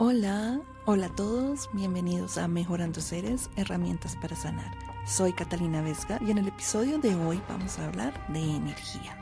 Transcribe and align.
Hola, 0.00 0.60
hola 0.84 1.06
a 1.06 1.16
todos, 1.16 1.68
bienvenidos 1.72 2.38
a 2.38 2.46
Mejorando 2.46 3.00
Seres, 3.00 3.50
herramientas 3.56 4.14
para 4.14 4.36
sanar. 4.36 4.72
Soy 5.04 5.32
Catalina 5.32 5.82
Vesga 5.82 6.20
y 6.24 6.30
en 6.30 6.38
el 6.38 6.46
episodio 6.46 6.98
de 6.98 7.16
hoy 7.16 7.42
vamos 7.48 7.80
a 7.80 7.86
hablar 7.86 8.14
de 8.28 8.38
energía. 8.38 9.18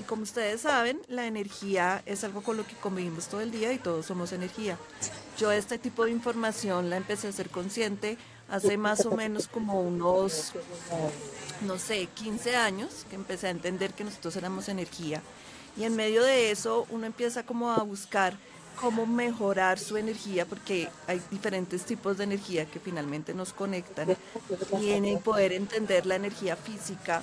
Y 0.00 0.04
como 0.04 0.22
ustedes 0.22 0.62
saben, 0.62 1.02
la 1.06 1.26
energía 1.26 2.02
es 2.06 2.24
algo 2.24 2.42
con 2.42 2.56
lo 2.56 2.66
que 2.66 2.74
convivimos 2.76 3.26
todo 3.26 3.42
el 3.42 3.50
día 3.50 3.70
y 3.70 3.78
todos 3.78 4.06
somos 4.06 4.32
energía. 4.32 4.78
Yo 5.36 5.52
este 5.52 5.76
tipo 5.76 6.06
de 6.06 6.12
información 6.12 6.88
la 6.88 6.96
empecé 6.96 7.28
a 7.28 7.32
ser 7.32 7.50
consciente 7.50 8.16
hace 8.48 8.78
más 8.78 9.04
o 9.04 9.14
menos 9.14 9.48
como 9.48 9.82
unos, 9.82 10.54
no 11.60 11.78
sé, 11.78 12.06
15 12.14 12.56
años 12.56 13.04
que 13.10 13.16
empecé 13.16 13.48
a 13.48 13.50
entender 13.50 13.92
que 13.92 14.04
nosotros 14.04 14.34
éramos 14.36 14.70
energía 14.70 15.22
y 15.78 15.84
en 15.84 15.96
medio 15.96 16.22
de 16.22 16.50
eso 16.50 16.86
uno 16.90 17.06
empieza 17.06 17.44
como 17.44 17.70
a 17.70 17.82
buscar 17.82 18.36
cómo 18.80 19.06
mejorar 19.06 19.78
su 19.78 19.96
energía, 19.96 20.46
porque 20.46 20.88
hay 21.06 21.20
diferentes 21.30 21.84
tipos 21.84 22.18
de 22.18 22.24
energía 22.24 22.66
que 22.66 22.78
finalmente 22.78 23.34
nos 23.34 23.52
conectan, 23.52 24.16
y 24.80 24.90
en 24.90 25.18
poder 25.20 25.52
entender 25.52 26.06
la 26.06 26.16
energía 26.16 26.56
física, 26.56 27.22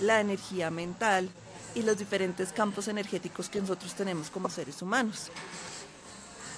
la 0.00 0.20
energía 0.20 0.70
mental 0.70 1.28
y 1.74 1.82
los 1.82 1.96
diferentes 1.98 2.52
campos 2.52 2.88
energéticos 2.88 3.48
que 3.48 3.60
nosotros 3.60 3.94
tenemos 3.94 4.30
como 4.30 4.48
seres 4.48 4.82
humanos. 4.82 5.30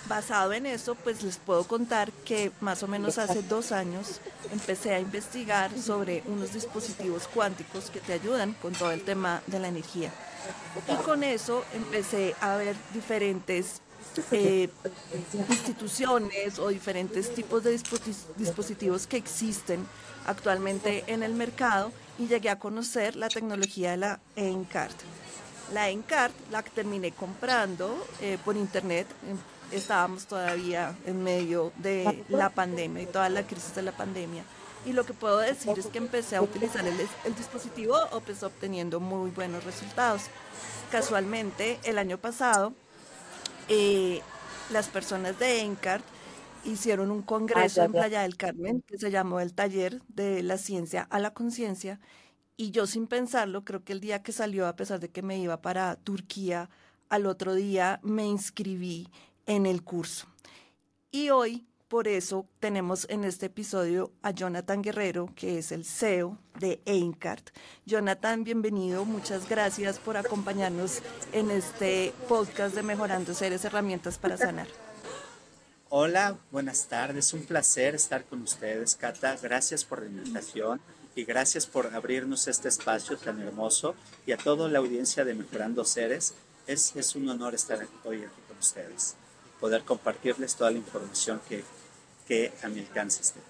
Basado 0.08 0.52
en 0.54 0.64
eso, 0.66 0.94
pues 0.94 1.22
les 1.22 1.36
puedo 1.36 1.64
contar 1.64 2.10
que 2.24 2.50
más 2.60 2.82
o 2.82 2.88
menos 2.88 3.18
hace 3.18 3.42
dos 3.42 3.72
años 3.72 4.20
empecé 4.50 4.94
a 4.94 5.00
investigar 5.00 5.70
sobre 5.78 6.22
unos 6.26 6.54
dispositivos 6.54 7.28
cuánticos 7.28 7.90
que 7.90 8.00
te 8.00 8.14
ayudan 8.14 8.54
con 8.54 8.72
todo 8.72 8.90
el 8.90 9.02
tema 9.02 9.42
de 9.46 9.58
la 9.58 9.68
energía. 9.68 10.10
Y 10.88 10.94
con 11.02 11.22
eso 11.22 11.62
empecé 11.74 12.34
a 12.40 12.56
ver 12.56 12.74
diferentes 12.94 13.82
eh, 14.32 14.70
instituciones 15.48 16.58
o 16.58 16.68
diferentes 16.68 17.34
tipos 17.34 17.62
de 17.62 17.78
dispositivos 18.36 19.06
que 19.06 19.18
existen 19.18 19.86
actualmente 20.26 21.04
en 21.06 21.22
el 21.22 21.34
mercado 21.34 21.92
y 22.18 22.26
llegué 22.26 22.50
a 22.50 22.58
conocer 22.58 23.14
la 23.16 23.28
tecnología 23.28 23.92
de 23.92 23.96
la 23.98 24.20
ENCART. 24.36 24.96
La 25.72 25.90
ENCART 25.90 26.34
la 26.50 26.62
terminé 26.62 27.12
comprando 27.12 28.06
eh, 28.20 28.38
por 28.44 28.56
internet. 28.56 29.06
Estábamos 29.72 30.26
todavía 30.26 30.96
en 31.06 31.22
medio 31.22 31.72
de 31.76 32.24
la 32.28 32.50
pandemia 32.50 33.02
y 33.02 33.06
toda 33.06 33.28
la 33.28 33.46
crisis 33.46 33.74
de 33.74 33.82
la 33.82 33.92
pandemia. 33.92 34.44
Y 34.86 34.92
lo 34.92 35.04
que 35.04 35.12
puedo 35.12 35.38
decir 35.38 35.78
es 35.78 35.86
que 35.86 35.98
empecé 35.98 36.36
a 36.36 36.42
utilizar 36.42 36.86
el, 36.86 36.96
dispositivo 37.36 37.96
o 38.12 38.20
pues 38.20 38.42
obteniendo 38.42 39.00
muy 39.00 39.30
buenos 39.30 39.64
resultados. 39.64 40.22
Casualmente, 40.90 41.78
el 41.84 41.98
año 41.98 42.16
pasado, 42.16 42.72
eh, 43.68 44.22
las 44.70 44.88
personas 44.88 45.38
de 45.38 45.60
ENCART 45.60 46.04
hicieron 46.64 47.10
un 47.10 47.22
congreso 47.22 47.82
en 47.82 47.92
Playa 47.92 48.22
del 48.22 48.36
Carmen 48.36 48.82
que 48.86 48.98
se 48.98 49.10
llamó 49.10 49.40
el 49.40 49.54
Taller 49.54 50.00
de 50.08 50.42
la 50.42 50.58
Ciencia 50.58 51.06
a 51.10 51.18
la 51.18 51.34
Conciencia. 51.34 52.00
Y 52.56 52.70
yo 52.70 52.86
sin 52.86 53.06
pensarlo, 53.06 53.64
creo 53.64 53.84
que 53.84 53.92
el 53.92 54.00
día 54.00 54.22
que 54.22 54.32
salió, 54.32 54.66
a 54.66 54.76
pesar 54.76 55.00
de 55.00 55.10
que 55.10 55.22
me 55.22 55.38
iba 55.38 55.60
para 55.60 55.96
Turquía, 55.96 56.70
al 57.08 57.26
otro 57.26 57.54
día 57.54 58.00
me 58.02 58.26
inscribí 58.26 59.08
en 59.48 59.66
el 59.66 59.82
curso. 59.82 60.28
Y 61.10 61.30
hoy 61.30 61.66
por 61.88 62.06
eso 62.06 62.46
tenemos 62.60 63.06
en 63.08 63.24
este 63.24 63.46
episodio 63.46 64.12
a 64.20 64.30
Jonathan 64.30 64.82
Guerrero, 64.82 65.30
que 65.34 65.58
es 65.58 65.72
el 65.72 65.86
CEO 65.86 66.38
de 66.60 66.82
Eincart. 66.84 67.48
Jonathan, 67.86 68.44
bienvenido. 68.44 69.06
Muchas 69.06 69.48
gracias 69.48 69.98
por 69.98 70.18
acompañarnos 70.18 71.00
en 71.32 71.50
este 71.50 72.12
podcast 72.28 72.74
de 72.74 72.82
Mejorando 72.82 73.32
Seres 73.32 73.64
Herramientas 73.64 74.18
para 74.18 74.36
Sanar. 74.36 74.68
Hola, 75.88 76.36
buenas 76.52 76.86
tardes. 76.88 77.32
Un 77.32 77.46
placer 77.46 77.94
estar 77.94 78.22
con 78.26 78.42
ustedes, 78.42 78.94
Cata. 78.94 79.34
Gracias 79.42 79.82
por 79.82 80.02
la 80.02 80.08
invitación 80.08 80.82
y 81.14 81.24
gracias 81.24 81.66
por 81.66 81.86
abrirnos 81.94 82.48
este 82.48 82.68
espacio 82.68 83.16
tan 83.16 83.40
hermoso. 83.40 83.94
Y 84.26 84.32
a 84.32 84.36
toda 84.36 84.68
la 84.68 84.80
audiencia 84.80 85.24
de 85.24 85.32
Mejorando 85.32 85.86
Seres, 85.86 86.34
es, 86.66 86.94
es 86.96 87.16
un 87.16 87.30
honor 87.30 87.54
estar 87.54 87.78
hoy 88.04 88.18
aquí 88.18 88.42
con 88.46 88.58
ustedes 88.58 89.16
poder 89.60 89.84
compartirles 89.84 90.54
toda 90.54 90.70
la 90.70 90.78
información 90.78 91.40
que, 91.48 91.64
que 92.26 92.52
a 92.62 92.68
mi 92.68 92.80
alcance 92.80 93.22
esté. 93.22 93.40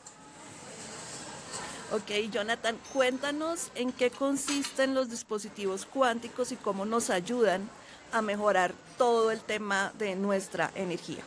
Ok, 1.90 2.30
Jonathan, 2.30 2.76
cuéntanos 2.92 3.70
en 3.74 3.92
qué 3.92 4.10
consisten 4.10 4.94
los 4.94 5.08
dispositivos 5.08 5.86
cuánticos 5.86 6.52
y 6.52 6.56
cómo 6.56 6.84
nos 6.84 7.08
ayudan 7.08 7.68
a 8.12 8.20
mejorar 8.20 8.74
todo 8.98 9.30
el 9.30 9.40
tema 9.40 9.92
de 9.98 10.14
nuestra 10.14 10.70
energía. 10.74 11.24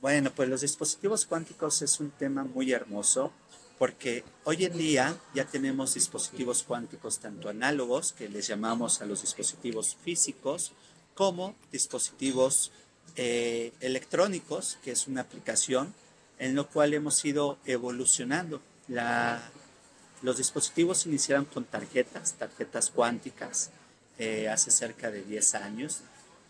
Bueno, 0.00 0.30
pues 0.30 0.48
los 0.48 0.60
dispositivos 0.60 1.26
cuánticos 1.26 1.82
es 1.82 1.98
un 1.98 2.10
tema 2.10 2.44
muy 2.44 2.72
hermoso 2.72 3.32
porque 3.78 4.22
hoy 4.44 4.64
en 4.64 4.78
día 4.78 5.16
ya 5.34 5.46
tenemos 5.46 5.94
dispositivos 5.94 6.62
cuánticos 6.62 7.18
tanto 7.18 7.48
análogos, 7.48 8.12
que 8.12 8.28
les 8.28 8.46
llamamos 8.46 9.00
a 9.02 9.06
los 9.06 9.22
dispositivos 9.22 9.96
físicos, 10.04 10.72
como 11.14 11.56
dispositivos 11.72 12.70
eh, 13.16 13.72
electrónicos, 13.80 14.78
que 14.82 14.90
es 14.90 15.06
una 15.06 15.20
aplicación 15.20 15.94
en 16.38 16.54
lo 16.56 16.68
cual 16.68 16.94
hemos 16.94 17.24
ido 17.24 17.58
evolucionando. 17.64 18.60
los 20.22 20.38
dispositivos 20.38 21.06
iniciaron 21.06 21.44
con 21.44 21.64
tarjetas, 21.64 22.34
tarjetas 22.34 22.90
cuánticas, 22.90 23.70
eh, 24.18 24.48
hace 24.48 24.70
cerca 24.70 25.10
de 25.10 25.22
10 25.22 25.54
años. 25.54 26.00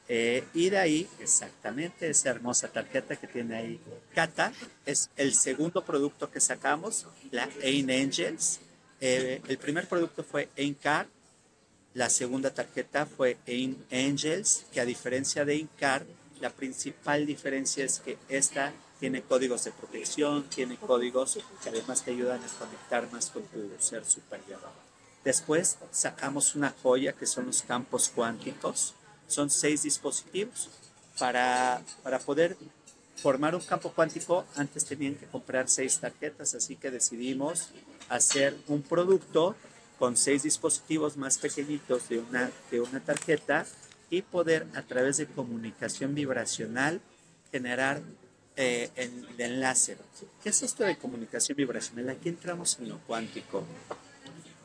Eh, 0.08 0.44
y 0.54 0.70
de 0.70 0.78
ahí, 0.78 1.08
exactamente, 1.18 2.08
esa 2.08 2.30
hermosa 2.30 2.68
tarjeta 2.68 3.16
que 3.16 3.26
tiene 3.26 3.56
ahí 3.56 3.80
Cata, 4.14 4.52
es 4.86 5.10
el 5.16 5.34
segundo 5.34 5.84
producto 5.84 6.30
que 6.30 6.40
sacamos, 6.40 7.06
la 7.30 7.48
Ain 7.62 7.90
Angels. 7.90 8.60
el 9.00 9.58
primer 9.58 9.86
producto 9.86 10.24
fue 10.24 10.48
Aincard, 10.56 11.08
la 11.94 12.10
segunda 12.10 12.52
tarjeta 12.52 13.06
fue 13.06 13.36
Ain 13.46 13.84
Angels, 13.90 14.64
que 14.72 14.80
a 14.80 14.84
diferencia 14.84 15.44
de 15.44 15.54
Aincard, 15.54 16.06
la 16.40 16.50
principal 16.50 17.26
diferencia 17.26 17.84
es 17.84 18.00
que 18.00 18.18
esta 18.28 18.72
tiene 19.00 19.22
códigos 19.22 19.64
de 19.64 19.72
protección, 19.72 20.44
tiene 20.44 20.76
códigos 20.76 21.38
que 21.62 21.68
además 21.68 22.02
te 22.02 22.12
ayudan 22.12 22.42
a 22.42 22.58
conectar 22.58 23.10
más 23.12 23.30
con 23.30 23.42
tu 23.44 23.70
ser 23.78 24.04
superior. 24.04 24.60
Después 25.24 25.78
sacamos 25.90 26.54
una 26.54 26.74
joya 26.82 27.12
que 27.12 27.26
son 27.26 27.46
los 27.46 27.62
campos 27.62 28.10
cuánticos. 28.14 28.94
Son 29.26 29.50
seis 29.50 29.82
dispositivos. 29.82 30.68
Para, 31.18 31.80
para 32.02 32.18
poder 32.18 32.56
formar 33.16 33.54
un 33.54 33.62
campo 33.62 33.92
cuántico, 33.92 34.44
antes 34.56 34.84
tenían 34.84 35.14
que 35.14 35.26
comprar 35.26 35.68
seis 35.68 35.98
tarjetas, 36.00 36.54
así 36.54 36.76
que 36.76 36.90
decidimos 36.90 37.68
hacer 38.08 38.56
un 38.66 38.82
producto 38.82 39.54
con 39.98 40.16
seis 40.16 40.42
dispositivos 40.42 41.16
más 41.16 41.38
pequeñitos 41.38 42.08
de 42.08 42.18
una, 42.18 42.50
de 42.70 42.80
una 42.80 43.00
tarjeta 43.00 43.64
y 44.16 44.22
poder 44.22 44.66
a 44.74 44.82
través 44.82 45.16
de 45.16 45.26
comunicación 45.26 46.14
vibracional 46.14 47.00
generar 47.50 48.02
eh, 48.56 48.90
el, 48.96 49.26
enlace. 49.38 49.96
¿Qué 50.42 50.50
es 50.50 50.62
esto 50.62 50.84
de 50.84 50.96
comunicación 50.96 51.56
vibracional? 51.56 52.10
Aquí 52.10 52.28
entramos 52.28 52.78
en 52.78 52.88
lo 52.88 52.98
cuántico. 53.00 53.64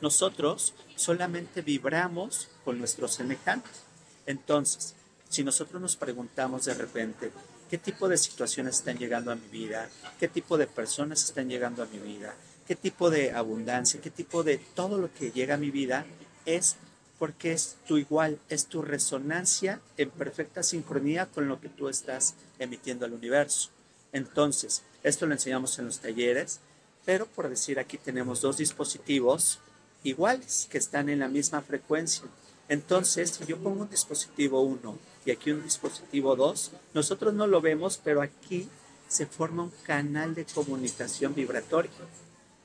Nosotros 0.00 0.74
solamente 0.96 1.62
vibramos 1.62 2.48
con 2.64 2.78
nuestros 2.78 3.14
semejantes. 3.14 3.82
Entonces, 4.26 4.94
si 5.28 5.44
nosotros 5.44 5.80
nos 5.80 5.96
preguntamos 5.96 6.64
de 6.64 6.74
repente, 6.74 7.32
¿qué 7.68 7.78
tipo 7.78 8.08
de 8.08 8.16
situaciones 8.16 8.76
están 8.76 8.98
llegando 8.98 9.32
a 9.32 9.34
mi 9.34 9.48
vida? 9.48 9.88
¿Qué 10.18 10.28
tipo 10.28 10.56
de 10.56 10.66
personas 10.66 11.24
están 11.24 11.48
llegando 11.48 11.82
a 11.82 11.86
mi 11.86 11.98
vida? 11.98 12.34
¿Qué 12.66 12.76
tipo 12.76 13.10
de 13.10 13.32
abundancia? 13.32 14.00
¿Qué 14.00 14.10
tipo 14.10 14.44
de 14.44 14.58
todo 14.58 14.98
lo 14.98 15.12
que 15.12 15.32
llega 15.32 15.54
a 15.54 15.58
mi 15.58 15.70
vida? 15.70 16.06
Es 16.46 16.76
porque 17.20 17.52
es 17.52 17.76
tu 17.86 17.98
igual, 17.98 18.40
es 18.48 18.64
tu 18.64 18.80
resonancia 18.80 19.82
en 19.98 20.08
perfecta 20.08 20.62
sincronía 20.62 21.26
con 21.26 21.48
lo 21.48 21.60
que 21.60 21.68
tú 21.68 21.90
estás 21.90 22.34
emitiendo 22.58 23.04
al 23.04 23.12
universo. 23.12 23.68
Entonces, 24.12 24.82
esto 25.02 25.26
lo 25.26 25.34
enseñamos 25.34 25.78
en 25.78 25.84
los 25.84 26.00
talleres, 26.00 26.60
pero 27.04 27.26
por 27.26 27.50
decir 27.50 27.78
aquí 27.78 27.98
tenemos 27.98 28.40
dos 28.40 28.56
dispositivos 28.56 29.58
iguales 30.02 30.66
que 30.70 30.78
están 30.78 31.10
en 31.10 31.18
la 31.18 31.28
misma 31.28 31.60
frecuencia. 31.60 32.24
Entonces, 32.70 33.32
si 33.32 33.44
yo 33.44 33.58
pongo 33.58 33.82
un 33.82 33.90
dispositivo 33.90 34.62
1 34.62 34.98
y 35.26 35.30
aquí 35.30 35.50
un 35.50 35.62
dispositivo 35.62 36.36
2, 36.36 36.70
nosotros 36.94 37.34
no 37.34 37.46
lo 37.46 37.60
vemos, 37.60 38.00
pero 38.02 38.22
aquí 38.22 38.66
se 39.08 39.26
forma 39.26 39.64
un 39.64 39.72
canal 39.84 40.34
de 40.34 40.46
comunicación 40.46 41.34
vibratoria. 41.34 41.90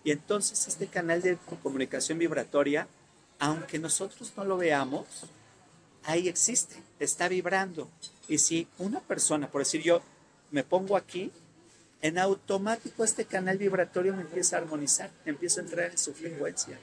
Y 0.06 0.12
entonces 0.12 0.66
este 0.70 0.88
canal 0.88 1.22
de 1.22 1.38
comunicación 1.62 2.20
vibratoria 2.20 2.88
aunque 3.40 3.80
nosotros 3.80 4.34
no 4.38 4.46
lo 4.46 4.58
veamos, 4.58 5.06
ahí 6.04 6.28
existe, 6.28 6.76
está 7.00 7.28
vibrando. 7.28 7.90
Y 8.28 8.38
si 8.38 8.68
una 8.78 9.00
persona, 9.00 9.50
por 9.50 9.62
decir 9.62 9.82
yo, 9.82 10.02
me 10.52 10.64
pongo 10.64 10.96
aquí, 10.96 11.32
en 12.02 12.18
automático 12.20 13.04
este 13.04 13.26
canal 13.26 13.58
vibratorio 13.58 14.16
me 14.16 14.22
empieza 14.22 14.56
a 14.56 14.60
armonizar, 14.60 15.10
empieza 15.26 15.60
a 15.60 15.64
entrar 15.64 15.92
en 15.92 15.98
su 15.98 16.14
frecuencia. 16.14 16.78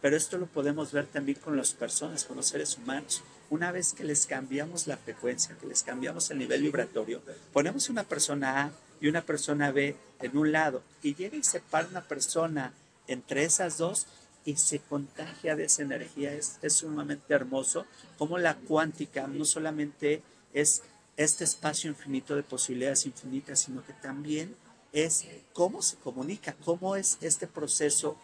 Pero 0.00 0.16
esto 0.16 0.36
lo 0.36 0.46
podemos 0.46 0.92
ver 0.92 1.06
también 1.06 1.38
con 1.38 1.56
las 1.56 1.72
personas, 1.72 2.24
con 2.24 2.36
los 2.36 2.46
seres 2.46 2.76
humanos. 2.76 3.22
una 3.50 3.72
vez 3.72 3.92
que 3.92 4.04
les 4.04 4.26
cambiamos 4.26 4.86
la 4.86 4.96
frecuencia, 4.96 5.56
que 5.60 5.66
les 5.66 5.82
cambiamos 5.82 6.30
el 6.30 6.38
nivel 6.38 6.62
vibratorio, 6.62 7.22
ponemos 7.52 7.88
una 7.88 8.02
persona 8.02 8.64
A 8.64 8.70
y 9.00 9.08
una 9.08 9.22
persona 9.22 9.70
B 9.70 9.96
en 10.20 10.36
un 10.36 10.50
lado 10.50 10.82
y 11.02 11.14
llega 11.14 11.36
y 11.36 11.44
se 11.44 11.60
para 11.60 11.86
una 11.86 12.00
persona 12.02 12.72
entre 13.06 13.44
esas 13.44 13.78
dos 13.78 14.06
y 14.44 14.56
se 14.56 14.78
contagia 14.80 15.56
de 15.56 15.64
esa 15.64 15.82
energía. 15.82 16.32
Es, 16.32 16.58
es 16.62 16.74
sumamente 16.74 17.32
hermoso 17.34 17.86
como 18.18 18.38
la 18.38 18.56
cuántica 18.56 19.26
no 19.26 19.44
solamente 19.44 20.22
es 20.52 20.82
este 21.16 21.44
espacio 21.44 21.90
infinito 21.90 22.34
de 22.36 22.42
posibilidades 22.42 23.06
infinitas, 23.06 23.60
sino 23.60 23.84
que 23.84 23.92
también 23.92 24.56
es 24.92 25.26
cómo 25.52 25.82
se 25.82 25.96
comunica, 25.96 26.54
cómo 26.64 26.96
es 26.96 27.18
este 27.20 27.46
proceso 27.46 28.16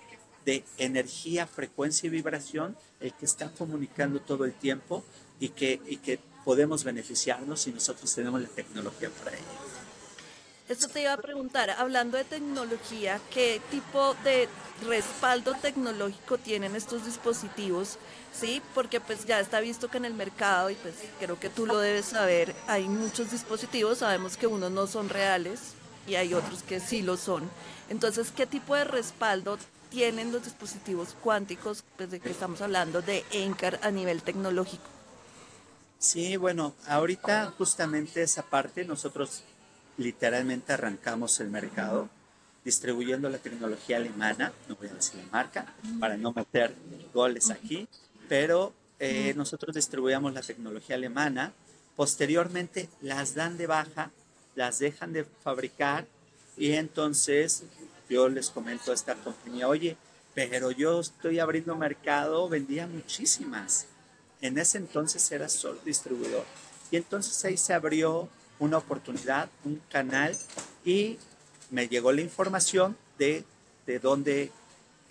de 0.44 0.64
energía, 0.78 1.46
frecuencia 1.46 2.06
y 2.06 2.10
vibración 2.10 2.76
el 3.00 3.12
que 3.14 3.26
está 3.26 3.50
comunicando 3.50 4.20
todo 4.20 4.44
el 4.44 4.54
tiempo 4.54 5.04
y 5.38 5.50
que, 5.50 5.80
y 5.86 5.98
que 5.98 6.18
podemos 6.44 6.84
beneficiarnos 6.84 7.62
si 7.62 7.72
nosotros 7.72 8.14
tenemos 8.14 8.40
la 8.40 8.48
tecnología 8.48 9.10
para 9.10 9.36
ello. 9.36 9.69
Esto 10.70 10.86
te 10.86 11.02
iba 11.02 11.12
a 11.12 11.16
preguntar, 11.16 11.68
hablando 11.70 12.16
de 12.16 12.22
tecnología, 12.22 13.20
¿qué 13.34 13.60
tipo 13.72 14.14
de 14.22 14.48
respaldo 14.86 15.52
tecnológico 15.60 16.38
tienen 16.38 16.76
estos 16.76 17.04
dispositivos? 17.04 17.98
Sí, 18.32 18.62
porque 18.72 19.00
pues 19.00 19.26
ya 19.26 19.40
está 19.40 19.58
visto 19.58 19.88
que 19.88 19.96
en 19.96 20.04
el 20.04 20.14
mercado, 20.14 20.70
y 20.70 20.76
pues 20.76 20.94
creo 21.18 21.40
que 21.40 21.48
tú 21.48 21.66
lo 21.66 21.80
debes 21.80 22.04
saber, 22.06 22.54
hay 22.68 22.88
muchos 22.88 23.32
dispositivos, 23.32 23.98
sabemos 23.98 24.36
que 24.36 24.46
unos 24.46 24.70
no 24.70 24.86
son 24.86 25.08
reales 25.08 25.72
y 26.06 26.14
hay 26.14 26.34
otros 26.34 26.62
que 26.62 26.78
sí 26.78 27.02
lo 27.02 27.16
son. 27.16 27.50
Entonces, 27.88 28.30
¿qué 28.30 28.46
tipo 28.46 28.76
de 28.76 28.84
respaldo 28.84 29.58
tienen 29.88 30.30
los 30.30 30.44
dispositivos 30.44 31.16
cuánticos, 31.20 31.82
pues 31.96 32.12
de 32.12 32.20
que 32.20 32.30
estamos 32.30 32.60
hablando 32.60 33.02
de 33.02 33.24
ENCAR 33.32 33.80
a 33.82 33.90
nivel 33.90 34.22
tecnológico? 34.22 34.84
Sí, 35.98 36.36
bueno, 36.36 36.74
ahorita 36.86 37.54
justamente 37.58 38.22
esa 38.22 38.42
parte 38.42 38.84
nosotros 38.84 39.42
literalmente 40.00 40.72
arrancamos 40.72 41.38
el 41.40 41.50
mercado 41.50 42.08
distribuyendo 42.64 43.28
la 43.28 43.38
tecnología 43.38 43.96
alemana, 43.98 44.52
no 44.68 44.76
voy 44.76 44.88
a 44.88 44.94
decir 44.94 45.16
la 45.16 45.30
marca, 45.30 45.74
para 45.98 46.16
no 46.16 46.32
meter 46.32 46.74
goles 47.12 47.50
aquí, 47.50 47.88
pero 48.28 48.72
eh, 48.98 49.34
nosotros 49.36 49.74
distribuíamos 49.74 50.32
la 50.32 50.42
tecnología 50.42 50.96
alemana, 50.96 51.52
posteriormente 51.96 52.88
las 53.00 53.34
dan 53.34 53.56
de 53.56 53.66
baja, 53.66 54.10
las 54.54 54.78
dejan 54.78 55.12
de 55.12 55.24
fabricar 55.24 56.06
y 56.56 56.72
entonces 56.72 57.64
yo 58.08 58.28
les 58.28 58.50
comento 58.50 58.90
a 58.90 58.94
esta 58.94 59.14
compañía, 59.14 59.68
oye, 59.68 59.96
pero 60.34 60.70
yo 60.70 61.00
estoy 61.00 61.38
abriendo 61.38 61.76
mercado, 61.76 62.48
vendía 62.48 62.86
muchísimas. 62.86 63.86
En 64.40 64.58
ese 64.58 64.78
entonces 64.78 65.30
era 65.32 65.48
solo 65.48 65.78
distribuidor. 65.84 66.44
Y 66.90 66.96
entonces 66.96 67.44
ahí 67.44 67.56
se 67.56 67.74
abrió 67.74 68.28
una 68.60 68.78
oportunidad, 68.78 69.50
un 69.64 69.82
canal, 69.90 70.36
y 70.84 71.18
me 71.70 71.88
llegó 71.88 72.12
la 72.12 72.20
información 72.20 72.96
de, 73.18 73.44
de 73.86 73.98
dónde 73.98 74.52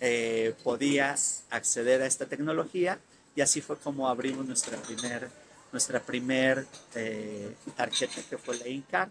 eh, 0.00 0.54
podía 0.64 1.14
acceder 1.50 2.00
a 2.00 2.06
esta 2.06 2.26
tecnología, 2.26 2.98
y 3.36 3.42
así 3.42 3.60
fue 3.60 3.76
como 3.76 4.08
abrimos 4.08 4.46
nuestra 4.46 4.78
primer, 4.78 5.28
nuestra 5.72 6.00
primer 6.00 6.66
eh, 6.94 7.54
tarjeta, 7.76 8.22
que 8.28 8.38
fue 8.38 8.56
la 8.58 8.68
INCA. 8.68 9.10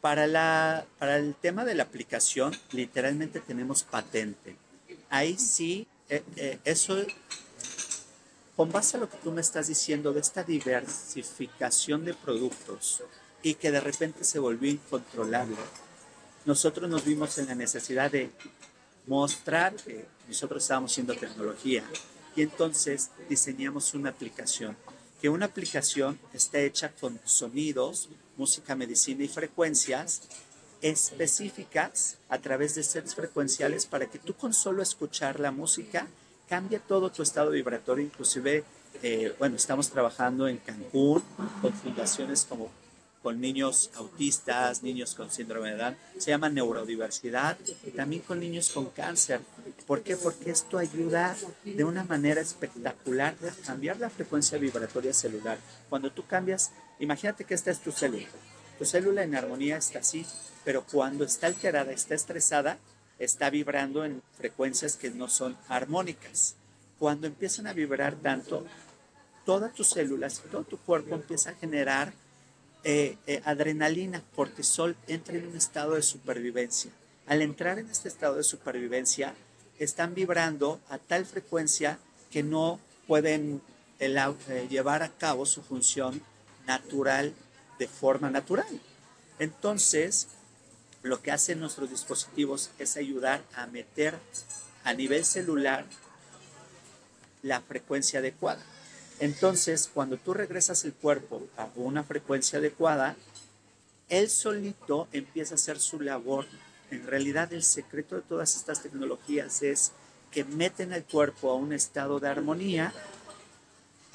Para, 0.00 0.26
la, 0.26 0.84
para 0.98 1.16
el 1.16 1.34
tema 1.34 1.64
de 1.64 1.74
la 1.74 1.84
aplicación, 1.84 2.54
literalmente 2.72 3.40
tenemos 3.40 3.82
patente. 3.84 4.54
Ahí 5.08 5.38
sí, 5.38 5.86
eh, 6.10 6.58
eso 6.64 6.96
con 8.56 8.70
base 8.70 8.96
a 8.96 9.00
lo 9.00 9.08
que 9.08 9.16
tú 9.18 9.32
me 9.32 9.40
estás 9.40 9.68
diciendo 9.68 10.12
de 10.12 10.20
esta 10.20 10.44
diversificación 10.44 12.04
de 12.04 12.14
productos, 12.14 13.02
y 13.44 13.54
que 13.54 13.70
de 13.70 13.80
repente 13.80 14.24
se 14.24 14.40
volvió 14.40 14.70
incontrolable, 14.70 15.56
nosotros 16.46 16.90
nos 16.90 17.04
vimos 17.04 17.38
en 17.38 17.46
la 17.46 17.54
necesidad 17.54 18.10
de 18.10 18.30
mostrar 19.06 19.76
que 19.76 20.06
nosotros 20.26 20.62
estábamos 20.62 20.90
haciendo 20.90 21.14
tecnología 21.14 21.84
y 22.34 22.42
entonces 22.42 23.10
diseñamos 23.28 23.94
una 23.94 24.10
aplicación, 24.10 24.76
que 25.20 25.28
una 25.28 25.46
aplicación 25.46 26.18
está 26.32 26.58
hecha 26.58 26.90
con 27.00 27.20
sonidos, 27.24 28.08
música, 28.36 28.74
medicina 28.74 29.24
y 29.24 29.28
frecuencias 29.28 30.22
específicas 30.80 32.16
a 32.28 32.38
través 32.38 32.74
de 32.74 32.82
sets 32.82 33.14
frecuenciales 33.14 33.86
para 33.86 34.06
que 34.06 34.18
tú 34.18 34.34
con 34.34 34.52
solo 34.52 34.82
escuchar 34.82 35.38
la 35.38 35.50
música 35.50 36.06
cambie 36.48 36.78
todo 36.78 37.10
tu 37.10 37.22
estado 37.22 37.50
vibratorio, 37.50 38.04
inclusive, 38.04 38.64
eh, 39.02 39.34
bueno, 39.38 39.56
estamos 39.56 39.90
trabajando 39.90 40.46
en 40.48 40.58
Cancún 40.58 41.22
con 41.62 41.72
fundaciones 41.72 42.46
como 42.48 42.70
con 43.24 43.40
niños 43.40 43.90
autistas, 43.94 44.82
niños 44.82 45.14
con 45.14 45.30
síndrome 45.30 45.70
de 45.70 45.78
Down, 45.78 45.96
se 46.18 46.30
llama 46.30 46.50
neurodiversidad, 46.50 47.56
y 47.86 47.90
también 47.92 48.20
con 48.20 48.38
niños 48.38 48.68
con 48.68 48.90
cáncer. 48.90 49.40
¿Por 49.86 50.02
qué? 50.02 50.14
Porque 50.14 50.50
esto 50.50 50.76
ayuda 50.76 51.34
de 51.64 51.84
una 51.84 52.04
manera 52.04 52.42
espectacular 52.42 53.34
a 53.42 53.66
cambiar 53.66 53.98
la 53.98 54.10
frecuencia 54.10 54.58
vibratoria 54.58 55.14
celular. 55.14 55.56
Cuando 55.88 56.12
tú 56.12 56.26
cambias, 56.26 56.72
imagínate 56.98 57.46
que 57.46 57.54
esta 57.54 57.70
es 57.70 57.80
tu 57.80 57.92
célula. 57.92 58.26
Tu 58.78 58.84
célula 58.84 59.22
en 59.22 59.34
armonía 59.34 59.78
está 59.78 60.00
así, 60.00 60.26
pero 60.62 60.84
cuando 60.84 61.24
está 61.24 61.46
alterada, 61.46 61.92
está 61.92 62.14
estresada, 62.14 62.76
está 63.18 63.48
vibrando 63.48 64.04
en 64.04 64.22
frecuencias 64.36 64.98
que 64.98 65.08
no 65.08 65.30
son 65.30 65.56
armónicas. 65.68 66.56
Cuando 66.98 67.26
empiezan 67.26 67.68
a 67.68 67.72
vibrar 67.72 68.16
tanto, 68.16 68.66
todas 69.46 69.72
tus 69.72 69.88
células 69.88 70.42
todo 70.50 70.64
tu 70.64 70.76
cuerpo 70.76 71.14
empieza 71.14 71.50
a 71.50 71.54
generar 71.54 72.12
eh, 72.84 73.16
eh, 73.26 73.40
adrenalina, 73.44 74.22
cortisol, 74.36 74.94
entra 75.06 75.36
en 75.36 75.46
un 75.46 75.56
estado 75.56 75.94
de 75.94 76.02
supervivencia. 76.02 76.90
Al 77.26 77.40
entrar 77.40 77.78
en 77.78 77.88
este 77.90 78.08
estado 78.08 78.36
de 78.36 78.42
supervivencia, 78.42 79.34
están 79.78 80.14
vibrando 80.14 80.80
a 80.90 80.98
tal 80.98 81.24
frecuencia 81.24 81.98
que 82.30 82.42
no 82.42 82.78
pueden 83.06 83.62
eh, 83.98 84.66
llevar 84.68 85.02
a 85.02 85.08
cabo 85.08 85.46
su 85.46 85.62
función 85.62 86.20
natural 86.66 87.32
de 87.78 87.88
forma 87.88 88.28
natural. 88.28 88.80
Entonces, 89.38 90.28
lo 91.02 91.22
que 91.22 91.30
hacen 91.30 91.60
nuestros 91.60 91.90
dispositivos 91.90 92.70
es 92.78 92.96
ayudar 92.96 93.42
a 93.54 93.66
meter 93.66 94.18
a 94.84 94.92
nivel 94.92 95.24
celular 95.24 95.86
la 97.42 97.60
frecuencia 97.60 98.20
adecuada. 98.20 98.62
Entonces, 99.20 99.90
cuando 99.92 100.16
tú 100.16 100.34
regresas 100.34 100.84
el 100.84 100.92
cuerpo 100.92 101.46
a 101.56 101.68
una 101.76 102.02
frecuencia 102.02 102.58
adecuada, 102.58 103.16
él 104.08 104.28
solito 104.28 105.08
empieza 105.12 105.54
a 105.54 105.56
hacer 105.56 105.78
su 105.78 106.00
labor. 106.00 106.46
En 106.90 107.06
realidad, 107.06 107.52
el 107.52 107.62
secreto 107.62 108.16
de 108.16 108.22
todas 108.22 108.56
estas 108.56 108.82
tecnologías 108.82 109.62
es 109.62 109.92
que 110.30 110.44
meten 110.44 110.92
al 110.92 111.04
cuerpo 111.04 111.50
a 111.50 111.54
un 111.54 111.72
estado 111.72 112.18
de 112.18 112.28
armonía, 112.28 112.92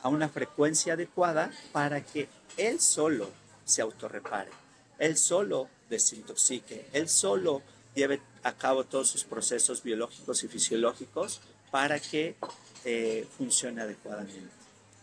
a 0.02 0.10
una 0.10 0.30
frecuencia 0.30 0.94
adecuada, 0.94 1.52
para 1.72 2.04
que 2.04 2.28
él 2.58 2.80
solo 2.80 3.30
se 3.66 3.82
autorrepare, 3.82 4.52
él 4.98 5.18
solo 5.18 5.70
desintoxique, 5.90 6.88
él 6.92 7.08
solo 7.08 7.62
lleve 7.96 8.22
a 8.44 8.54
cabo 8.54 8.84
todos 8.84 9.10
sus 9.10 9.24
procesos 9.24 9.82
biológicos 9.84 10.44
y 10.44 10.48
fisiológicos 10.48 11.42
para 11.72 12.00
que 12.00 12.36
eh, 12.86 13.28
funcione 13.38 13.82
adecuadamente. 13.82 14.59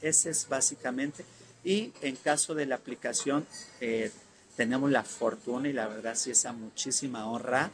Ese 0.06 0.30
es 0.30 0.48
básicamente. 0.48 1.24
Y 1.64 1.92
en 2.00 2.14
caso 2.14 2.54
de 2.54 2.64
la 2.66 2.76
aplicación, 2.76 3.44
eh, 3.80 4.12
tenemos 4.56 4.90
la 4.90 5.02
fortuna 5.02 5.68
y 5.68 5.72
la 5.72 5.88
verdad 5.88 6.14
sí 6.14 6.30
esa 6.30 6.52
muchísima 6.52 7.28
honra. 7.28 7.72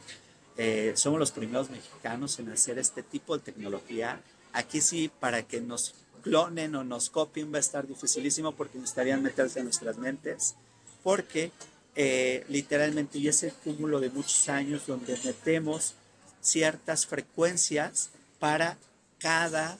Eh, 0.57 0.93
somos 0.95 1.19
los 1.19 1.31
primeros 1.31 1.69
mexicanos 1.69 2.39
en 2.39 2.49
hacer 2.49 2.79
este 2.79 3.03
tipo 3.03 3.37
de 3.37 3.43
tecnología. 3.43 4.19
Aquí 4.51 4.81
sí, 4.81 5.11
para 5.19 5.43
que 5.43 5.61
nos 5.61 5.93
clonen 6.23 6.73
o 6.75 6.83
nos 6.83 7.11
copien 7.11 7.53
va 7.53 7.57
a 7.57 7.59
estar 7.59 7.87
dificilísimo 7.87 8.53
porque 8.53 8.79
necesitarían 8.79 9.21
meterse 9.21 9.59
en 9.59 9.65
nuestras 9.65 9.97
mentes. 9.97 10.55
Porque 11.03 11.51
eh, 11.95 12.45
literalmente 12.49 13.19
y 13.19 13.27
es 13.27 13.43
el 13.43 13.53
cúmulo 13.53 13.99
de 13.99 14.09
muchos 14.09 14.49
años 14.49 14.87
donde 14.87 15.19
metemos 15.23 15.93
ciertas 16.41 17.05
frecuencias 17.05 18.09
para 18.39 18.77
cada 19.19 19.77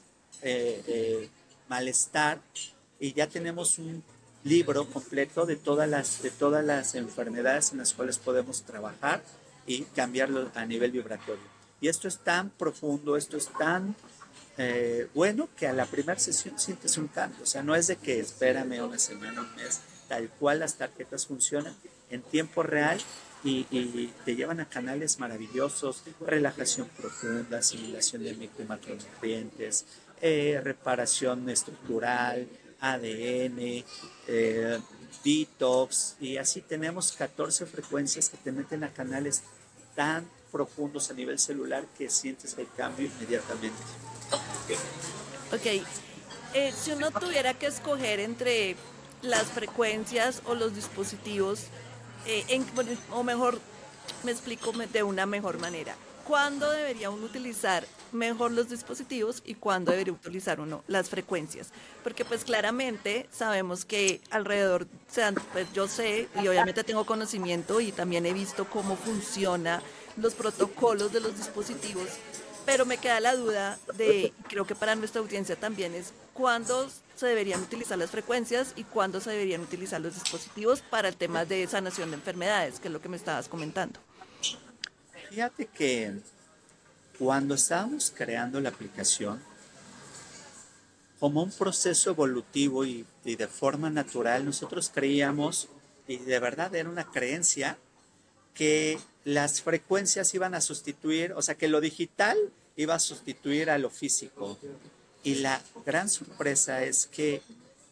malestar 1.73 2.39
y 2.99 3.13
ya 3.13 3.25
tenemos 3.27 3.79
un 3.79 4.03
libro 4.43 4.87
completo 4.89 5.47
de 5.47 5.55
todas 5.55 5.89
las, 5.89 6.21
de 6.21 6.29
todas 6.29 6.63
las 6.63 6.93
enfermedades 6.93 7.71
en 7.71 7.79
las 7.79 7.93
cuales 7.93 8.19
podemos 8.19 8.61
trabajar 8.61 9.23
y 9.65 9.81
cambiarlo 9.99 10.51
a 10.53 10.65
nivel 10.67 10.91
vibratorio. 10.91 11.47
Y 11.81 11.87
esto 11.87 12.07
es 12.07 12.19
tan 12.19 12.51
profundo, 12.51 13.17
esto 13.17 13.37
es 13.37 13.47
tan 13.57 13.95
eh, 14.59 15.07
bueno 15.15 15.49
que 15.57 15.65
a 15.65 15.73
la 15.73 15.87
primera 15.87 16.19
sesión 16.19 16.59
sientes 16.59 16.95
un 16.99 17.07
cambio. 17.07 17.41
O 17.41 17.47
sea, 17.47 17.63
no 17.63 17.73
es 17.73 17.87
de 17.87 17.95
que 17.95 18.19
espérame 18.19 18.79
una 18.83 18.99
semana, 18.99 19.41
un 19.41 19.55
mes, 19.55 19.81
tal 20.07 20.29
cual 20.29 20.59
las 20.59 20.75
tarjetas 20.75 21.25
funcionan 21.25 21.73
en 22.11 22.21
tiempo 22.21 22.61
real 22.61 22.99
y, 23.43 23.65
y, 23.71 24.13
te 24.25 24.35
llevan 24.35 24.59
a 24.59 24.69
canales 24.69 25.19
maravillosos, 25.19 26.03
relajación 26.21 26.87
profunda, 26.89 27.57
asimilación 27.57 28.23
de 28.23 28.35
micro 28.35 28.63
y 28.63 28.67
macronutrientes, 28.67 29.85
eh, 30.25 30.61
reparación 30.63 31.49
estructural, 31.49 32.47
ADN, 32.79 33.83
eh, 34.29 34.79
detox, 35.21 36.15
y 36.21 36.37
así 36.37 36.61
tenemos 36.61 37.11
14 37.11 37.65
frecuencias 37.65 38.29
que 38.29 38.37
te 38.37 38.53
meten 38.53 38.85
a 38.85 38.93
canales 38.93 39.43
tan 39.95 40.25
profundos 40.49 41.11
a 41.11 41.13
nivel 41.13 41.39
celular 41.39 41.83
que 41.97 42.09
sientes 42.09 42.57
el 42.57 42.69
cambio 42.77 43.07
inmediatamente. 43.07 43.77
Ok, 45.51 45.83
eh, 46.53 46.71
si 46.71 46.91
uno 46.91 47.11
tuviera 47.11 47.53
que 47.53 47.65
escoger 47.65 48.21
entre 48.21 48.77
las 49.23 49.47
frecuencias 49.47 50.41
o 50.45 50.55
los 50.55 50.73
dispositivos, 50.73 51.65
o 53.11 53.23
mejor, 53.23 53.59
me 54.23 54.31
explico 54.31 54.71
de 54.71 55.03
una 55.03 55.25
mejor 55.25 55.59
manera. 55.59 55.97
¿Cuándo 56.23 56.71
debería 56.71 57.09
uno 57.09 57.25
utilizar 57.25 57.85
mejor 58.13 58.51
los 58.51 58.69
dispositivos 58.69 59.41
y 59.45 59.55
cuándo 59.55 59.91
debería 59.91 60.13
utilizar 60.13 60.59
uno 60.59 60.83
las 60.87 61.09
frecuencias? 61.09 61.71
Porque 62.03 62.25
pues 62.25 62.43
claramente 62.43 63.27
sabemos 63.31 63.85
que 63.85 64.21
alrededor, 64.29 64.87
pues 65.51 65.71
yo 65.73 65.87
sé 65.87 66.27
y 66.41 66.47
obviamente 66.47 66.83
tengo 66.83 67.05
conocimiento 67.05 67.81
y 67.81 67.91
también 67.91 68.25
he 68.25 68.33
visto 68.33 68.65
cómo 68.69 68.95
funciona 68.95 69.81
los 70.17 70.33
protocolos 70.35 71.11
de 71.11 71.19
los 71.19 71.35
dispositivos, 71.35 72.07
pero 72.65 72.85
me 72.85 72.97
queda 72.97 73.19
la 73.19 73.35
duda 73.35 73.79
de, 73.95 74.33
creo 74.47 74.65
que 74.65 74.75
para 74.75 74.95
nuestra 74.95 75.21
audiencia 75.21 75.55
también 75.55 75.93
es 75.93 76.13
cuándo 76.33 76.89
se 77.15 77.27
deberían 77.27 77.61
utilizar 77.61 77.97
las 77.97 78.11
frecuencias 78.11 78.73
y 78.75 78.83
cuándo 78.83 79.19
se 79.21 79.31
deberían 79.31 79.61
utilizar 79.61 80.01
los 80.01 80.13
dispositivos 80.13 80.81
para 80.81 81.07
el 81.07 81.15
tema 81.15 81.45
de 81.45 81.67
sanación 81.67 82.11
de 82.11 82.15
enfermedades, 82.15 82.79
que 82.79 82.87
es 82.87 82.93
lo 82.93 83.01
que 83.01 83.09
me 83.09 83.17
estabas 83.17 83.47
comentando. 83.47 83.99
Fíjate 85.29 85.65
que 85.65 86.13
cuando 87.17 87.55
estábamos 87.55 88.13
creando 88.15 88.59
la 88.59 88.69
aplicación, 88.69 89.41
como 91.19 91.43
un 91.43 91.51
proceso 91.51 92.09
evolutivo 92.09 92.85
y, 92.85 93.05
y, 93.23 93.35
de 93.35 93.47
forma 93.47 93.89
natural, 93.89 94.43
nosotros 94.43 94.91
creíamos, 94.93 95.69
y 96.07 96.17
de 96.17 96.39
verdad 96.39 96.75
era 96.75 96.89
una 96.89 97.05
creencia, 97.05 97.77
que 98.53 98.99
las 99.23 99.61
frecuencias 99.61 100.33
iban 100.33 100.53
a 100.53 100.61
sustituir, 100.61 101.33
o 101.33 101.41
sea, 101.41 101.55
que 101.55 101.67
lo 101.67 101.81
digital 101.81 102.37
iba 102.75 102.95
a 102.95 102.99
sustituir 102.99 103.69
a 103.69 103.77
lo 103.77 103.89
físico. 103.89 104.57
Y 105.23 105.35
la 105.35 105.61
gran 105.85 106.09
sorpresa 106.09 106.83
es 106.83 107.07
que 107.07 107.41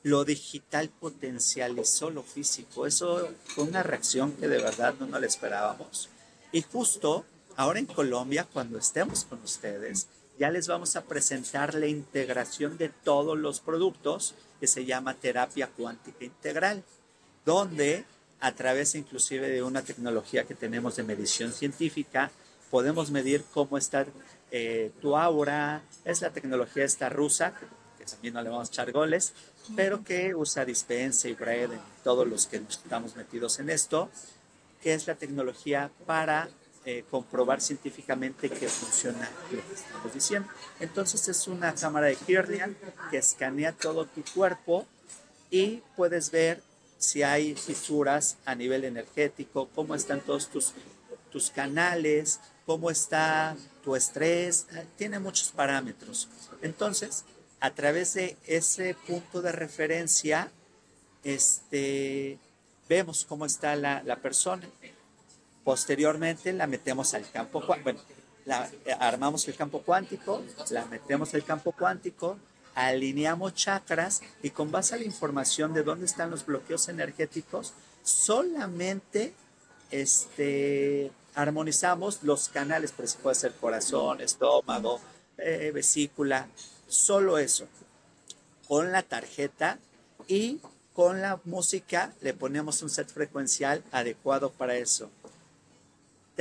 lo 0.04 0.25
digital 0.25 0.90
potencializó 0.90 2.10
lo 2.10 2.24
físico. 2.24 2.86
Eso 2.86 3.30
fue 3.46 3.66
una 3.66 3.84
reacción 3.84 4.34
que 4.34 4.48
de 4.48 4.62
verdad 4.62 4.96
no 5.00 5.08
nos 5.08 5.22
la 5.22 5.28
esperábamos. 5.28 6.10
Y 6.51 6.63
justo 6.63 7.25
ahora 7.62 7.77
en 7.77 7.86
Colombia, 7.86 8.48
cuando 8.51 8.80
estemos 8.80 9.24
con 9.24 9.39
ustedes, 9.44 10.08
ya 10.39 10.50
les 10.50 10.68
vamos 10.68 10.96
a 10.96 11.03
presentar 11.03 11.75
la 11.75 11.86
integración 11.86 12.75
de 12.80 12.89
todos 12.89 13.38
los 13.38 13.60
productos 13.60 14.34
que 14.60 14.65
se 14.65 14.86
llama 14.86 15.13
terapia 15.13 15.68
cuántica 15.68 16.25
integral, 16.25 16.84
donde 17.46 18.03
a 18.39 18.56
través 18.56 18.96
inclusive 18.96 19.48
de 19.48 19.62
una 19.62 19.84
tecnología 19.84 20.46
que 20.46 20.56
tenemos 20.56 20.96
de 20.96 21.03
medición 21.03 21.53
científica, 21.53 22.32
podemos 22.72 23.12
medir 23.12 23.44
cómo 23.53 23.77
está 23.77 24.08
eh, 24.50 24.91
tu 25.00 25.15
aura. 25.15 25.84
Es 26.03 26.22
la 26.22 26.32
tecnología 26.32 26.84
esta 26.84 27.10
rusa, 27.10 27.53
que, 28.00 28.06
también 28.06 28.34
no 28.34 28.41
le 28.41 28.50
vamos 28.50 28.70
a 28.70 28.72
echar 28.72 28.91
goles, 28.91 29.34
pero 29.75 30.03
que 30.03 30.34
usa 30.34 30.65
Dispense 30.65 31.30
y 31.30 31.34
Bread, 31.34 31.70
todos 32.03 32.27
los 32.27 32.48
que 32.48 32.58
estamos 32.58 33.15
metidos 33.15 33.60
en 33.60 33.70
esto, 33.70 34.10
que 34.82 34.96
es 34.96 35.06
la 35.06 35.13
tecnología 35.13 35.91
para 36.08 36.50
eh, 36.86 37.06
comprobar 37.12 37.62
científicamente 37.62 38.50
que 38.50 38.68
funciona 38.68 39.30
lo 39.52 39.68
que 39.68 39.74
estamos 39.74 40.14
diciendo. 40.14 40.50
Entonces 40.80 41.28
es 41.28 41.48
una 41.48 41.76
cámara 41.76 42.08
de 42.08 42.16
Kirlian 42.16 42.76
que 43.12 43.18
escanea 43.18 43.72
todo 43.72 44.06
tu 44.06 44.24
cuerpo 44.34 44.88
y 45.52 45.84
puedes 45.96 46.32
ver 46.32 46.64
si 46.98 47.24
hay 47.24 47.56
fisuras 47.56 48.38
a 48.46 48.56
nivel 48.56 48.84
energético, 48.84 49.70
cómo 49.76 49.96
están 49.96 50.22
todos 50.22 50.50
tus, 50.50 50.74
tus 51.32 51.50
canales, 51.52 52.40
cómo 52.66 52.90
está 52.90 53.56
tu 53.84 53.96
estrés, 53.96 54.68
tiene 54.98 55.20
muchos 55.20 55.50
parámetros. 55.50 56.30
Entonces, 56.62 57.26
a 57.60 57.72
través 57.76 58.14
de 58.14 58.38
ese 58.48 58.96
punto 59.08 59.42
de 59.42 59.52
referencia, 59.52 60.52
este, 61.24 62.40
vemos 62.90 63.26
cómo 63.26 63.46
está 63.46 63.76
la, 63.76 64.04
la 64.04 64.16
persona. 64.16 64.68
Posteriormente 65.63 66.53
la 66.53 66.65
metemos 66.65 67.13
al 67.13 67.30
campo, 67.30 67.63
bueno, 67.84 68.00
la, 68.46 68.70
armamos 69.00 69.48
el 69.48 69.56
campo 69.56 69.82
cuántico, 69.84 70.41
la 70.72 70.86
metemos 70.86 71.34
al 71.36 71.44
campo 71.44 71.72
cuántico, 71.72 72.38
alineamos 72.74 73.53
chakras 73.53 74.22
y 74.41 74.50
con 74.50 74.72
base 74.72 74.96
a 74.96 74.98
la 74.98 75.03
información 75.03 75.74
de 75.74 75.84
dónde 75.84 76.06
están 76.06 76.32
los 76.32 76.46
bloqueos 76.48 76.89
energéticos, 76.89 77.74
solamente 78.01 79.36
este, 79.91 81.12
armonizamos 81.36 82.24
los 82.24 82.50
canales, 82.50 82.91
pero 82.96 83.08
puede 83.22 83.36
ser 83.36 83.53
corazón, 83.53 84.20
estómago, 84.20 85.00
eh, 85.38 85.72
vesícula, 85.72 86.48
solo 86.88 87.38
eso. 87.38 87.68
Con 88.68 88.91
la 88.91 89.03
tarjeta 89.03 89.77
y 90.27 90.60
con 90.94 91.22
la 91.22 91.39
música 91.44 92.13
le 92.22 92.34
ponemos 92.34 92.82
un 92.82 92.89
set 92.89 93.10
frecuencial 93.10 93.84
adecuado 93.91 94.50
para 94.50 94.75
eso 94.75 95.12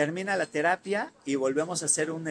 termina 0.00 0.34
la 0.34 0.46
terapia 0.46 1.12
y 1.26 1.34
volvemos 1.34 1.82
a 1.82 1.84
hacer 1.84 2.10
un, 2.10 2.26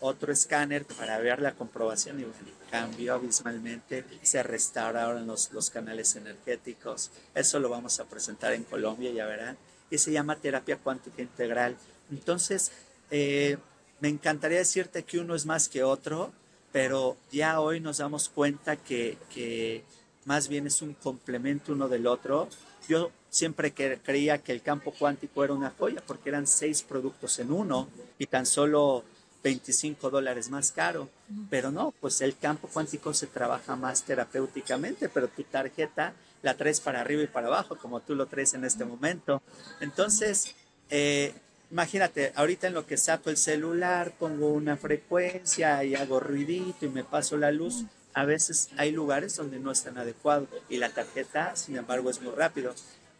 otro 0.00 0.30
escáner 0.30 0.84
para 0.84 1.16
ver 1.16 1.40
la 1.40 1.54
comprobación 1.54 2.20
y 2.20 2.24
bueno, 2.24 2.38
cambió 2.70 3.14
abismalmente, 3.14 4.04
se 4.20 4.42
restauraron 4.42 5.26
los, 5.26 5.50
los 5.54 5.70
canales 5.70 6.16
energéticos. 6.16 7.10
Eso 7.34 7.60
lo 7.60 7.70
vamos 7.70 7.98
a 7.98 8.04
presentar 8.04 8.52
en 8.52 8.64
Colombia, 8.64 9.10
ya 9.10 9.24
verán. 9.24 9.56
Y 9.88 9.96
se 9.96 10.12
llama 10.12 10.36
terapia 10.36 10.76
cuántica 10.76 11.22
integral. 11.22 11.78
Entonces, 12.10 12.72
eh, 13.10 13.56
me 14.00 14.10
encantaría 14.10 14.58
decirte 14.58 15.04
que 15.04 15.18
uno 15.18 15.34
es 15.34 15.46
más 15.46 15.70
que 15.70 15.82
otro, 15.82 16.30
pero 16.72 17.16
ya 17.32 17.58
hoy 17.58 17.80
nos 17.80 17.96
damos 17.96 18.28
cuenta 18.28 18.76
que, 18.76 19.16
que 19.32 19.82
más 20.26 20.48
bien 20.48 20.66
es 20.66 20.82
un 20.82 20.92
complemento 20.92 21.72
uno 21.72 21.88
del 21.88 22.06
otro. 22.06 22.50
Yo 22.86 23.10
siempre 23.34 23.74
creía 23.74 24.38
que 24.38 24.52
el 24.52 24.62
campo 24.62 24.94
cuántico 24.96 25.42
era 25.42 25.52
una 25.52 25.74
joya 25.76 26.00
porque 26.06 26.28
eran 26.28 26.46
seis 26.46 26.84
productos 26.84 27.40
en 27.40 27.50
uno 27.50 27.88
y 28.16 28.26
tan 28.26 28.46
solo 28.46 29.02
25 29.42 30.08
dólares 30.08 30.50
más 30.50 30.70
caro. 30.70 31.08
Pero 31.50 31.72
no, 31.72 31.92
pues 32.00 32.20
el 32.20 32.36
campo 32.36 32.68
cuántico 32.72 33.12
se 33.12 33.26
trabaja 33.26 33.74
más 33.74 34.04
terapéuticamente, 34.04 35.08
pero 35.08 35.26
tu 35.26 35.42
tarjeta 35.42 36.14
la 36.42 36.56
traes 36.56 36.80
para 36.80 37.00
arriba 37.00 37.24
y 37.24 37.26
para 37.26 37.48
abajo, 37.48 37.76
como 37.76 37.98
tú 38.00 38.14
lo 38.14 38.26
traes 38.26 38.54
en 38.54 38.64
este 38.64 38.84
momento. 38.84 39.42
Entonces, 39.80 40.54
eh, 40.88 41.34
imagínate, 41.72 42.32
ahorita 42.36 42.68
en 42.68 42.74
lo 42.74 42.86
que 42.86 42.96
saco 42.96 43.30
el 43.30 43.36
celular, 43.36 44.12
pongo 44.16 44.52
una 44.52 44.76
frecuencia 44.76 45.82
y 45.82 45.96
hago 45.96 46.20
ruidito 46.20 46.86
y 46.86 46.88
me 46.88 47.02
paso 47.02 47.36
la 47.36 47.50
luz. 47.50 47.84
A 48.12 48.24
veces 48.24 48.68
hay 48.76 48.92
lugares 48.92 49.34
donde 49.34 49.58
no 49.58 49.72
es 49.72 49.82
tan 49.82 49.98
adecuado 49.98 50.46
y 50.68 50.76
la 50.76 50.90
tarjeta, 50.90 51.56
sin 51.56 51.76
embargo, 51.76 52.10
es 52.10 52.22
muy 52.22 52.32
rápido 52.32 52.72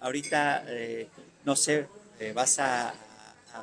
ahorita, 0.04 0.64
eh, 0.68 1.08
no 1.44 1.56
sé, 1.56 1.88
eh, 2.20 2.32
vas 2.32 2.58
a, 2.58 2.94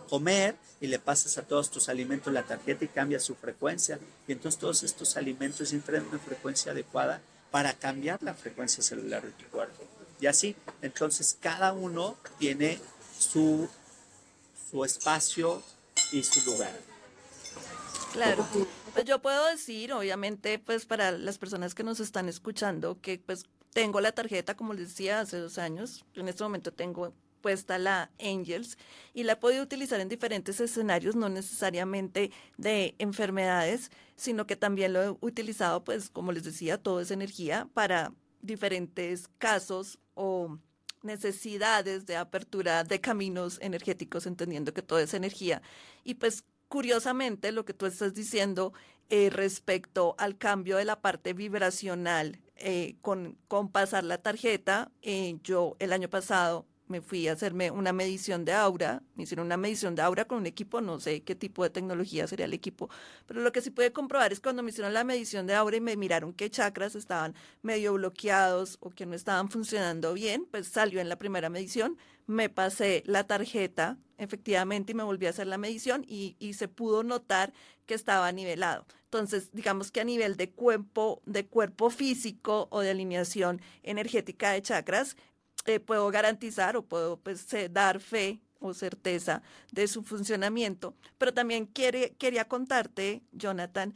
comer 0.08 0.56
y 0.80 0.88
le 0.88 1.00
pasas 1.00 1.38
a 1.38 1.42
todos 1.42 1.70
tus 1.70 1.90
alimentos 1.90 2.32
la 2.32 2.44
tarjeta 2.44 2.86
y 2.86 2.88
cambia 2.88 3.20
su 3.20 3.36
frecuencia. 3.36 4.00
Y 4.26 4.32
entonces 4.32 4.58
todos 4.58 4.84
estos 4.84 5.18
alimentos 5.18 5.74
entran 5.74 6.02
en 6.02 6.08
una 6.08 6.20
frecuencia 6.20 6.72
adecuada 6.72 7.20
para 7.52 7.74
cambiar 7.74 8.24
la 8.24 8.34
frecuencia 8.34 8.82
celular 8.82 9.22
de 9.22 9.32
tu 9.32 9.44
cuerpo. 9.48 9.84
Y 10.22 10.28
así, 10.28 10.56
entonces 10.82 11.38
cada 11.42 11.74
uno 11.74 12.16
tiene 12.40 12.80
su, 13.20 13.68
su 14.72 14.86
espacio 14.86 15.62
y 16.14 16.24
su 16.24 16.50
lugar. 16.50 16.72
Claro, 18.14 18.48
pues 18.94 19.04
yo 19.04 19.20
puedo 19.20 19.46
decir, 19.48 19.92
obviamente, 19.92 20.58
pues 20.58 20.86
para 20.86 21.12
las 21.12 21.38
personas 21.38 21.76
que 21.76 21.84
nos 21.84 22.00
están 22.00 22.30
escuchando, 22.30 22.98
que 23.02 23.20
pues 23.20 23.46
tengo 23.74 24.02
la 24.02 24.12
tarjeta, 24.12 24.56
como 24.56 24.74
les 24.74 24.90
decía, 24.90 25.20
hace 25.20 25.38
dos 25.38 25.58
años. 25.58 26.06
En 26.16 26.28
este 26.28 26.44
momento 26.44 26.74
tengo 26.74 27.14
puesta 27.42 27.78
la 27.78 28.12
Angels 28.20 28.78
y 29.14 29.24
la 29.24 29.34
he 29.34 29.36
podido 29.36 29.64
utilizar 29.64 30.00
en 30.00 30.10
diferentes 30.10 30.60
escenarios, 30.60 31.16
no 31.16 31.28
necesariamente 31.28 32.32
de 32.58 32.96
enfermedades, 33.00 33.92
sino 34.16 34.46
que 34.46 34.56
también 34.56 34.94
lo 34.94 35.04
he 35.04 35.10
utilizado, 35.22 35.84
pues 35.84 36.10
como 36.10 36.32
les 36.32 36.44
decía, 36.44 36.78
todo 36.78 37.02
es 37.02 37.12
energía 37.12 37.68
para 37.74 38.14
diferentes 38.42 39.28
casos 39.40 40.00
o 40.14 40.58
necesidades 41.04 42.06
de 42.06 42.16
apertura 42.16 42.84
de 42.84 43.02
caminos 43.02 43.58
energéticos, 43.62 44.28
entendiendo 44.28 44.74
que 44.74 44.84
todo 44.84 45.00
es 45.00 45.14
energía. 45.16 45.62
Y 46.04 46.16
pues 46.16 46.44
curiosamente 46.68 47.52
lo 47.52 47.66
que 47.66 47.74
tú 47.74 47.86
estás 47.86 48.14
diciendo 48.14 48.74
eh, 49.14 49.30
respecto 49.30 50.16
al 50.18 50.38
cambio 50.38 50.78
de 50.78 50.86
la 50.86 51.02
parte 51.02 51.34
vibracional 51.34 52.40
eh, 52.56 52.96
con, 53.02 53.38
con, 53.50 53.70
pasar 53.70 54.06
la 54.06 54.20
tarjeta, 54.20 54.90
eh, 55.02 55.38
yo 55.44 55.76
el 55.80 55.92
año 55.92 56.10
pasado 56.10 56.66
me 56.88 57.02
fui 57.02 57.28
a 57.28 57.34
hacerme 57.34 57.72
una 57.72 57.92
medición 57.92 58.46
de 58.46 58.54
aura, 58.54 59.04
me 59.16 59.24
hicieron 59.24 59.48
una 59.48 59.58
medición 59.58 59.96
de 59.96 60.02
aura 60.02 60.24
con 60.24 60.38
un 60.38 60.46
equipo, 60.46 60.80
no 60.80 60.98
sé 61.02 61.24
qué 61.24 61.36
tipo 61.36 61.64
de 61.64 61.70
tecnología 61.70 62.26
sería 62.26 62.46
el 62.46 62.54
equipo, 62.54 62.90
pero 63.26 63.42
lo 63.42 63.52
que 63.52 63.60
sí 63.60 63.70
pude 63.70 63.92
comprobar 63.92 64.32
es 64.32 64.40
cuando 64.40 64.64
me 64.64 64.70
hicieron 64.70 64.94
la 64.94 65.04
medición 65.04 65.46
de 65.46 65.56
aura 65.56 65.76
y 65.76 65.82
me 65.82 65.98
miraron 65.98 66.32
qué 66.32 66.50
chakras 66.50 66.96
estaban 66.96 67.36
medio 67.64 67.92
bloqueados 67.92 68.78
o 68.80 68.92
que 68.92 69.06
no 69.06 69.16
estaban 69.16 69.50
funcionando 69.50 70.14
bien, 70.14 70.48
pues 70.50 70.70
salió 70.70 71.02
en 71.02 71.10
la 71.10 71.18
primera 71.18 71.50
medición, 71.50 71.98
me 72.28 72.48
pasé 72.48 73.04
la 73.06 73.26
tarjeta 73.28 73.98
efectivamente 74.18 74.94
y 74.94 74.96
me 74.96 75.04
volví 75.04 75.26
a 75.26 75.32
hacer 75.32 75.48
la 75.48 75.58
medición 75.58 76.06
y, 76.08 76.38
y 76.40 76.54
se 76.54 76.70
pudo 76.70 77.04
notar 77.04 77.52
que 77.86 77.94
estaba 77.94 78.32
nivelado. 78.32 78.86
Entonces, 79.12 79.50
digamos 79.52 79.92
que 79.92 80.00
a 80.00 80.06
nivel 80.06 80.38
de 80.38 80.52
cuerpo, 80.52 81.22
de 81.26 81.46
cuerpo 81.46 81.90
físico 81.90 82.70
o 82.72 82.80
de 82.80 82.92
alineación 82.92 83.60
energética 83.84 84.52
de 84.52 84.62
chakras, 84.62 85.18
eh, 85.66 85.82
puedo 85.82 86.10
garantizar 86.12 86.78
o 86.78 86.84
puedo 86.84 87.18
pues, 87.18 87.46
dar 87.72 88.00
fe 88.00 88.40
o 88.60 88.74
certeza 88.74 89.42
de 89.74 89.90
su 89.90 90.04
funcionamiento. 90.04 90.96
Pero 91.18 91.34
también 91.34 91.68
quería 91.68 92.48
contarte, 92.48 93.22
Jonathan, 93.34 93.96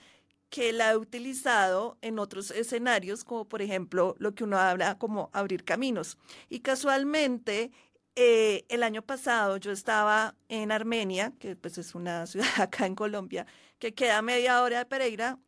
que 0.50 0.74
la 0.74 0.92
he 0.92 0.98
utilizado 0.98 1.98
en 2.02 2.20
otros 2.20 2.52
escenarios, 2.52 3.24
como 3.24 3.46
por 3.46 3.62
ejemplo 3.62 4.18
lo 4.20 4.36
que 4.36 4.44
uno 4.44 4.58
habla 4.58 4.98
como 4.98 5.30
abrir 5.32 5.64
caminos. 5.64 6.18
Y 6.50 6.60
casualmente, 6.60 7.72
eh, 8.18 8.66
el 8.68 8.84
año 8.84 9.02
pasado 9.02 9.56
yo 9.58 9.72
estaba 9.72 10.36
en 10.50 10.74
Armenia, 10.74 11.32
que 11.40 11.56
pues 11.56 11.78
es 11.78 11.96
una 11.96 12.26
ciudad 12.28 12.50
acá 12.60 12.86
en 12.86 12.96
Colombia, 12.96 13.46
que 13.80 13.94
queda 13.94 14.22
media 14.22 14.62
hora 14.62 14.80
de 14.80 14.86
Pereira, 14.86 15.40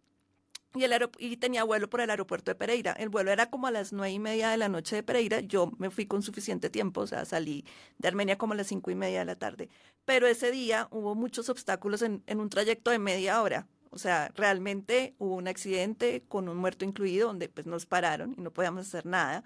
y, 0.75 0.83
el 0.83 1.09
y 1.19 1.37
tenía 1.37 1.63
vuelo 1.63 1.89
por 1.89 2.01
el 2.01 2.09
aeropuerto 2.09 2.51
de 2.51 2.55
Pereira. 2.55 2.91
El 2.93 3.09
vuelo 3.09 3.31
era 3.31 3.49
como 3.49 3.67
a 3.67 3.71
las 3.71 3.93
nueve 3.93 4.11
y 4.11 4.19
media 4.19 4.49
de 4.49 4.57
la 4.57 4.69
noche 4.69 4.95
de 4.95 5.03
Pereira. 5.03 5.39
Yo 5.39 5.71
me 5.77 5.89
fui 5.89 6.05
con 6.05 6.21
suficiente 6.21 6.69
tiempo, 6.69 7.01
o 7.01 7.07
sea, 7.07 7.25
salí 7.25 7.65
de 7.97 8.07
Armenia 8.07 8.37
como 8.37 8.53
a 8.53 8.57
las 8.57 8.67
cinco 8.67 8.91
y 8.91 8.95
media 8.95 9.19
de 9.19 9.25
la 9.25 9.35
tarde. 9.35 9.69
Pero 10.05 10.27
ese 10.27 10.51
día 10.51 10.87
hubo 10.91 11.15
muchos 11.15 11.49
obstáculos 11.49 12.01
en, 12.01 12.23
en 12.27 12.39
un 12.39 12.49
trayecto 12.49 12.91
de 12.91 12.99
media 12.99 13.41
hora. 13.41 13.67
O 13.89 13.97
sea, 13.97 14.31
realmente 14.35 15.15
hubo 15.17 15.35
un 15.35 15.47
accidente 15.47 16.23
con 16.27 16.49
un 16.49 16.57
muerto 16.57 16.85
incluido 16.85 17.27
donde 17.27 17.49
pues 17.49 17.65
nos 17.65 17.85
pararon 17.85 18.35
y 18.37 18.41
no 18.41 18.51
podíamos 18.51 18.87
hacer 18.87 19.05
nada. 19.05 19.43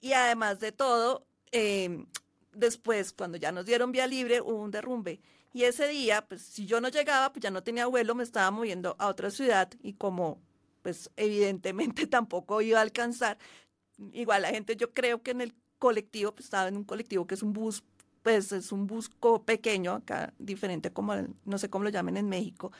Y 0.00 0.12
además 0.14 0.60
de 0.60 0.72
todo, 0.72 1.26
eh, 1.52 2.04
después, 2.52 3.12
cuando 3.12 3.38
ya 3.38 3.52
nos 3.52 3.66
dieron 3.66 3.92
vía 3.92 4.06
libre, 4.06 4.40
hubo 4.40 4.60
un 4.62 4.70
derrumbe. 4.70 5.20
Y 5.54 5.62
ese 5.64 5.86
día, 5.86 6.26
pues 6.26 6.42
si 6.42 6.66
yo 6.66 6.80
no 6.80 6.88
llegaba, 6.88 7.32
pues 7.32 7.44
ya 7.44 7.50
no 7.52 7.62
tenía 7.62 7.86
vuelo, 7.86 8.16
me 8.16 8.24
estaba 8.24 8.50
moviendo 8.50 8.96
a 8.98 9.06
otra 9.06 9.30
ciudad 9.30 9.70
y 9.82 9.92
como 9.94 10.42
pues 10.82 11.10
evidentemente 11.16 12.06
tampoco 12.08 12.60
iba 12.60 12.80
a 12.80 12.82
alcanzar, 12.82 13.38
igual 14.12 14.42
la 14.42 14.48
gente, 14.48 14.74
yo 14.74 14.92
creo 14.92 15.22
que 15.22 15.30
en 15.30 15.40
el 15.40 15.54
colectivo, 15.78 16.32
pues 16.32 16.46
estaba 16.46 16.66
en 16.66 16.76
un 16.76 16.82
colectivo 16.82 17.26
que 17.28 17.36
es 17.36 17.42
un 17.44 17.52
bus, 17.52 17.84
pues 18.22 18.50
es 18.50 18.72
un 18.72 18.88
bus 18.88 19.08
pequeño 19.44 19.92
acá, 19.92 20.34
diferente 20.40 20.92
como, 20.92 21.14
no 21.44 21.58
sé 21.58 21.70
cómo 21.70 21.84
lo 21.84 21.90
llamen 21.90 22.16
en 22.16 22.28
México, 22.28 22.72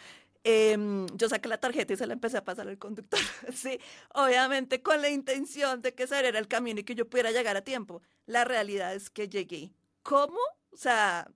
em, 0.43 1.07
yo 1.17 1.29
saqué 1.29 1.49
la 1.49 1.59
tarjeta 1.59 1.93
y 1.93 1.97
se 1.97 2.09
la 2.09 2.15
empecé 2.15 2.39
a 2.39 2.45
pasar 2.45 2.67
al 2.67 2.79
conductor. 2.79 3.21
sí, 3.55 3.79
obviamente 4.15 4.83
con 4.83 5.01
la 5.01 5.11
intención 5.11 5.81
de 5.81 5.95
que 5.95 6.03
ese 6.03 6.19
era 6.19 6.41
el 6.41 6.49
camino 6.49 6.81
y 6.81 6.85
que 6.85 6.97
yo 6.97 7.09
pudiera 7.09 7.31
llegar 7.31 7.57
a 7.57 7.63
tiempo. 7.63 8.03
La 8.27 8.45
realidad 8.45 8.95
es 8.95 9.11
que 9.11 9.29
llegué. 9.29 9.71
¿Cómo? 10.03 10.39
O 10.73 10.77
sea, 10.77 11.31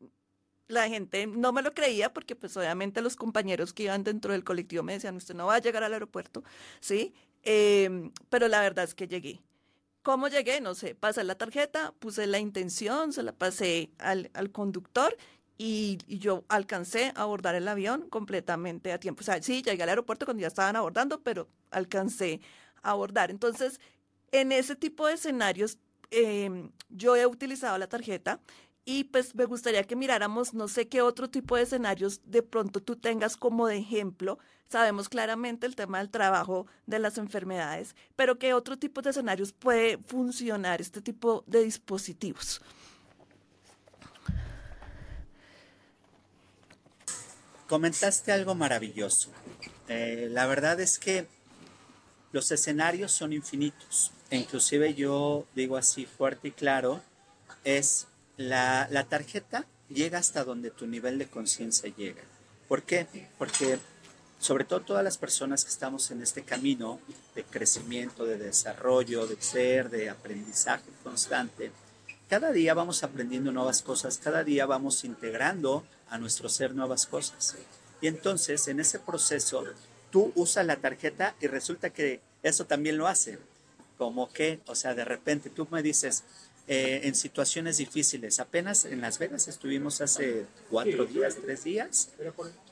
la 0.68 0.88
gente 0.88 1.26
no 1.26 1.52
me 1.52 1.62
lo 1.62 1.74
creía 1.74 2.12
porque 2.12 2.36
pues 2.36 2.56
obviamente 2.56 3.00
los 3.00 3.16
compañeros 3.16 3.72
que 3.72 3.84
iban 3.84 4.04
dentro 4.04 4.32
del 4.32 4.44
colectivo 4.44 4.82
me 4.82 4.92
decían, 4.92 5.16
usted 5.16 5.34
no 5.34 5.46
va 5.46 5.56
a 5.56 5.60
llegar 5.60 5.82
al 5.82 5.94
aeropuerto, 5.94 6.44
¿sí? 6.80 7.14
Em, 7.42 8.12
pero 8.30 8.48
la 8.48 8.60
verdad 8.60 8.84
es 8.84 8.94
que 8.94 9.08
llegué. 9.08 9.40
¿Cómo 10.02 10.28
llegué? 10.28 10.60
No 10.60 10.74
sé, 10.74 10.94
pasé 10.94 11.24
la 11.24 11.34
tarjeta, 11.36 11.92
puse 11.98 12.26
la 12.26 12.38
intención, 12.38 13.12
se 13.12 13.22
la 13.22 13.32
pasé 13.32 13.90
al, 13.98 14.30
al 14.34 14.50
conductor 14.52 15.16
y, 15.58 15.98
yo 16.06 16.44
alcancé 16.48 17.12
a 17.16 17.22
abordar 17.22 17.54
el 17.56 17.66
avión 17.68 18.08
completamente 18.08 18.92
a 18.92 19.00
tiempo. 19.00 19.22
O 19.22 19.24
sea, 19.24 19.42
sí, 19.42 19.62
llegué 19.62 19.82
al 19.82 19.88
aeropuerto 19.88 20.24
cuando 20.24 20.40
ya 20.40 20.46
estaban 20.46 20.76
abordando, 20.76 21.20
pero 21.22 21.48
alcancé 21.70 22.40
a 22.82 22.90
abordar. 22.90 23.30
Entonces, 23.30 23.80
en 24.30 24.52
ese 24.52 24.76
tipo 24.76 25.06
de 25.06 25.14
escenarios, 25.14 25.78
eh, 26.10 26.70
yo 26.88 27.16
he 27.16 27.26
utilizado 27.26 27.76
la 27.76 27.88
tarjeta 27.88 28.40
y 28.90 29.04
pues 29.04 29.34
me 29.34 29.44
gustaría 29.44 29.84
que 29.84 29.96
miráramos, 29.96 30.54
no 30.54 30.66
sé 30.66 30.88
qué 30.88 31.02
otro 31.02 31.28
tipo 31.28 31.56
de 31.56 31.64
escenarios 31.64 32.22
de 32.24 32.42
pronto 32.42 32.80
tú 32.80 32.96
tengas 32.96 33.36
como 33.36 33.66
de 33.66 33.76
ejemplo. 33.76 34.38
Sabemos 34.66 35.10
claramente 35.10 35.66
el 35.66 35.76
tema 35.76 35.98
del 35.98 36.08
trabajo 36.08 36.66
de 36.86 36.98
las 36.98 37.18
enfermedades, 37.18 37.94
pero 38.16 38.38
qué 38.38 38.54
otro 38.54 38.78
tipo 38.78 39.02
de 39.02 39.10
escenarios 39.10 39.52
puede 39.52 39.98
funcionar 39.98 40.80
este 40.80 41.02
tipo 41.02 41.44
de 41.46 41.64
dispositivos. 41.64 42.62
Comentaste 47.68 48.32
algo 48.32 48.54
maravilloso. 48.54 49.28
Eh, 49.88 50.28
la 50.30 50.46
verdad 50.46 50.80
es 50.80 50.98
que 50.98 51.26
los 52.32 52.50
escenarios 52.50 53.12
son 53.12 53.34
infinitos. 53.34 54.12
E 54.30 54.38
inclusive 54.38 54.94
yo 54.94 55.44
digo 55.54 55.76
así 55.76 56.06
fuerte 56.06 56.48
y 56.48 56.52
claro, 56.52 57.02
es 57.64 58.06
la, 58.38 59.06
tarjeta 59.08 59.66
llega 59.88 60.18
hasta 60.18 60.44
donde 60.44 60.70
tu 60.70 60.86
nivel 60.86 61.18
de 61.18 61.26
conciencia 61.26 61.92
llega. 61.94 62.22
¿Por 62.68 62.82
qué? 62.82 63.06
Porque 63.36 63.78
sobre 64.38 64.64
todo 64.64 64.80
todas 64.80 65.04
las 65.04 65.18
personas 65.18 65.64
que 65.64 65.70
estamos 65.70 66.10
en 66.10 66.22
este 66.22 66.42
camino 66.42 67.00
de 67.34 67.42
crecimiento, 67.44 68.24
de 68.24 68.38
desarrollo, 68.38 69.26
de 69.26 69.36
ser, 69.42 69.90
de 69.90 70.08
aprendizaje 70.08 70.84
constante, 71.02 71.72
cada 72.28 72.52
día 72.52 72.74
vamos 72.74 73.02
aprendiendo 73.02 73.50
nuevas 73.50 73.82
cosas, 73.82 74.18
cada 74.18 74.44
día 74.44 74.66
vamos 74.66 75.02
integrando 75.04 75.84
a 76.08 76.18
nuestro 76.18 76.48
ser 76.48 76.74
nuevas 76.74 77.06
cosas. 77.06 77.56
Y 78.00 78.06
entonces 78.06 78.68
en 78.68 78.80
ese 78.80 79.00
proceso 79.00 79.64
tú 80.10 80.32
usas 80.36 80.64
la 80.64 80.76
tarjeta 80.76 81.34
y 81.40 81.48
resulta 81.48 81.90
que 81.90 82.20
eso 82.42 82.66
también 82.66 82.98
lo 82.98 83.08
hace. 83.08 83.38
Como 83.96 84.30
que, 84.30 84.60
o 84.66 84.76
sea, 84.76 84.94
de 84.94 85.04
repente 85.04 85.50
tú 85.50 85.66
me 85.72 85.82
dices, 85.82 86.22
eh, 86.70 87.00
en 87.04 87.14
situaciones 87.14 87.78
difíciles. 87.78 88.40
Apenas 88.40 88.84
en 88.84 89.00
Las 89.00 89.18
Vegas 89.18 89.48
estuvimos 89.48 90.02
hace 90.02 90.44
cuatro 90.68 91.06
días, 91.06 91.36
tres 91.42 91.64
días, 91.64 92.10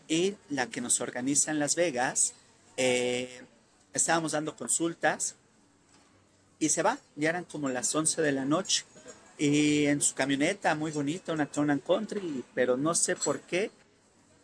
y 0.07 0.35
la 0.51 0.67
que 0.67 0.83
nos 0.83 1.01
organiza 1.01 1.51
en 1.51 1.59
Las 1.59 1.77
Vegas, 1.77 2.35
eh, 2.77 3.41
estábamos 3.95 4.33
dando 4.33 4.55
consultas 4.55 5.35
y 6.59 6.69
se 6.69 6.83
va, 6.83 6.99
ya 7.15 7.31
eran 7.31 7.45
como 7.45 7.71
las 7.71 7.95
11 7.95 8.21
de 8.21 8.33
la 8.33 8.45
noche, 8.45 8.85
y 9.39 9.87
en 9.87 10.03
su 10.03 10.15
camioneta, 10.15 10.75
muy 10.75 10.91
bonita, 10.91 11.33
una 11.33 11.47
Town 11.47 11.71
and 11.71 11.83
Country, 11.83 12.45
pero 12.55 12.77
no 12.77 12.95
sé 12.95 13.17
por 13.17 13.41
qué, 13.41 13.71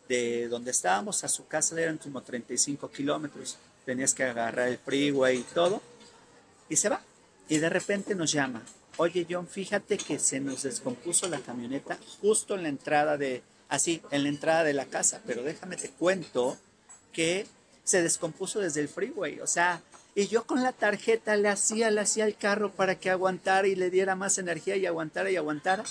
de 0.09 0.47
donde 0.47 0.71
estábamos 0.71 1.23
a 1.23 1.27
su 1.27 1.45
casa 1.45 1.79
eran 1.79 1.99
como 1.99 2.23
35 2.23 2.89
kilómetros, 2.89 3.57
tenías 3.85 4.15
que 4.15 4.23
agarrar 4.23 4.69
el 4.69 4.79
freeway 4.79 5.39
y 5.39 5.43
todo, 5.43 5.79
y 6.69 6.75
se 6.75 6.89
va, 6.89 7.01
y 7.49 7.59
de 7.59 7.69
repente 7.69 8.15
nos 8.15 8.31
llama, 8.31 8.63
oye 8.97 9.25
John, 9.29 9.47
fíjate 9.47 9.97
que 9.97 10.19
se 10.19 10.39
nos 10.39 10.63
descompuso 10.63 11.27
la 11.27 11.39
camioneta 11.39 11.97
justo 12.21 12.55
en 12.55 12.63
la 12.63 12.69
entrada 12.69 13.17
de, 13.17 13.43
así, 13.69 14.01
en 14.11 14.23
la 14.23 14.29
entrada 14.29 14.63
de 14.63 14.73
la 14.73 14.85
casa, 14.85 15.21
pero 15.25 15.43
déjame 15.43 15.75
te 15.75 15.89
cuento 15.89 16.57
que 17.11 17.47
se 17.83 18.01
descompuso 18.01 18.59
desde 18.59 18.81
el 18.81 18.89
freeway, 18.89 19.39
o 19.39 19.47
sea, 19.47 19.81
y 20.15 20.27
yo 20.27 20.45
con 20.45 20.61
la 20.61 20.73
tarjeta 20.73 21.35
le 21.35 21.49
hacía, 21.49 21.89
le 21.89 22.01
hacía 22.01 22.25
el 22.25 22.35
carro 22.35 22.71
para 22.71 22.99
que 22.99 23.09
aguantara 23.09 23.67
y 23.67 23.75
le 23.75 23.89
diera 23.89 24.15
más 24.15 24.37
energía 24.37 24.75
y 24.75 24.85
aguantara 24.85 25.31
y 25.31 25.37
aguantara. 25.37 25.83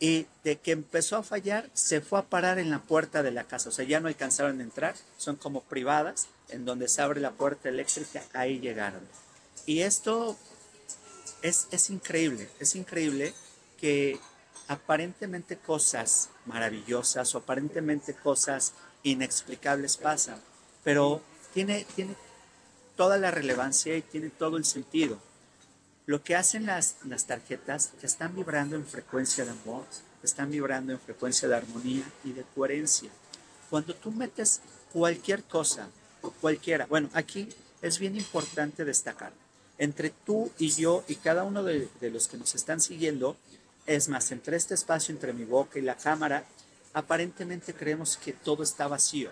Y 0.00 0.26
de 0.42 0.56
que 0.56 0.72
empezó 0.72 1.16
a 1.16 1.22
fallar, 1.22 1.70
se 1.72 2.00
fue 2.00 2.18
a 2.18 2.22
parar 2.22 2.58
en 2.58 2.70
la 2.70 2.80
puerta 2.80 3.22
de 3.22 3.30
la 3.30 3.44
casa. 3.44 3.68
O 3.68 3.72
sea, 3.72 3.84
ya 3.84 4.00
no 4.00 4.08
alcanzaron 4.08 4.58
a 4.58 4.64
entrar, 4.64 4.96
son 5.16 5.36
como 5.36 5.62
privadas, 5.62 6.26
en 6.48 6.64
donde 6.64 6.88
se 6.88 7.02
abre 7.02 7.20
la 7.20 7.30
puerta 7.30 7.68
eléctrica, 7.68 8.24
ahí 8.32 8.58
llegaron. 8.58 9.00
Y 9.64 9.82
esto 9.82 10.36
es, 11.42 11.90
increíble, 11.90 12.48
es 12.60 12.74
increíble 12.76 13.34
que 13.78 14.18
aparentemente 14.68 15.56
cosas 15.58 16.30
maravillosas 16.46 17.34
o 17.34 17.38
aparentemente 17.38 18.14
cosas 18.14 18.74
inexplicables 19.02 19.96
pasan, 19.96 20.40
pero 20.84 21.20
tiene, 21.52 21.84
tiene 21.96 22.14
toda 22.96 23.18
la 23.18 23.30
relevancia 23.30 23.96
y 23.96 24.02
tiene 24.02 24.30
todo 24.30 24.56
el 24.56 24.64
sentido. 24.64 25.18
Lo 26.06 26.22
que 26.22 26.36
hacen 26.36 26.66
las, 26.66 26.96
las 27.04 27.26
tarjetas 27.26 27.92
que 28.00 28.06
están 28.06 28.34
vibrando 28.34 28.76
en 28.76 28.86
frecuencia 28.86 29.44
de 29.44 29.50
amor, 29.50 29.84
están 30.22 30.50
vibrando 30.50 30.92
en 30.92 31.00
frecuencia 31.00 31.48
de 31.48 31.56
armonía 31.56 32.04
y 32.24 32.32
de 32.32 32.44
coherencia. 32.54 33.10
Cuando 33.70 33.94
tú 33.94 34.12
metes 34.12 34.60
cualquier 34.92 35.42
cosa, 35.44 35.88
cualquiera, 36.40 36.86
bueno, 36.86 37.08
aquí 37.12 37.48
es 37.80 37.98
bien 37.98 38.16
importante 38.16 38.84
destacar, 38.84 39.32
entre 39.82 40.10
tú 40.10 40.48
y 40.58 40.70
yo 40.70 41.02
y 41.08 41.16
cada 41.16 41.42
uno 41.42 41.64
de, 41.64 41.88
los 42.02 42.28
que 42.28 42.36
nos 42.36 42.54
están 42.54 42.80
siguiendo, 42.80 43.36
es 43.84 44.08
más, 44.08 44.30
entre 44.30 44.56
este 44.56 44.74
espacio, 44.74 45.12
entre 45.12 45.32
mi 45.32 45.44
boca 45.44 45.76
y 45.76 45.82
la 45.82 45.96
cámara, 45.96 46.44
aparentemente 46.92 47.74
creemos 47.74 48.16
que 48.16 48.32
todo 48.32 48.62
está 48.62 48.86
vacío. 48.86 49.30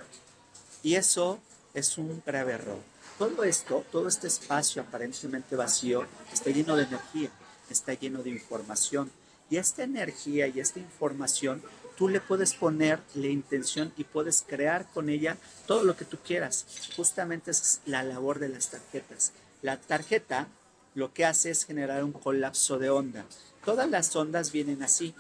Y 0.83 0.97
eso 0.97 1.39
es 1.73 1.97
un 1.99 2.21
grave 2.27 2.55
error. 2.55 2.81
Todo 3.17 3.45
esto, 3.45 3.85
todo 3.93 4.09
este 4.09 4.27
espacio 4.27 4.83
aparentemente 4.83 5.55
vacío, 5.55 6.05
está 6.33 6.51
lleno 6.51 6.75
de 6.75 6.83
energía, 6.83 7.31
está 7.71 7.95
lleno 7.95 8.21
de 8.25 8.31
información. 8.31 9.09
Y 9.51 9.57
esta 9.57 9.85
energía 9.85 10.49
y 10.49 10.59
esta 10.59 10.81
información 10.81 11.63
tú 11.97 12.09
le 12.09 12.21
puedes 12.21 12.55
poner 12.55 12.99
la 13.15 13.29
intención 13.29 13.93
y 13.97 14.03
puedes 14.03 14.45
crear 14.45 14.91
con 14.93 15.11
ella 15.11 15.37
todo 15.69 15.85
lo 15.85 15.97
que 15.97 16.05
tú 16.05 16.17
quieras. 16.27 16.67
Justamente 16.97 17.53
es 17.53 17.81
la 17.87 18.03
labor 18.03 18.41
de 18.41 18.49
las 18.49 18.71
tarjetas. 18.71 19.33
La 19.63 19.79
tarjeta 19.79 20.49
lo 20.95 21.13
que 21.13 21.25
hace 21.25 21.51
es 21.51 21.65
generar 21.65 22.03
un 22.05 22.13
colapso 22.13 22.79
de 22.79 22.91
onda. 22.91 23.25
Todas 23.65 23.89
las 23.89 24.15
ondas 24.17 24.53
vienen 24.53 24.83
así. 24.83 25.15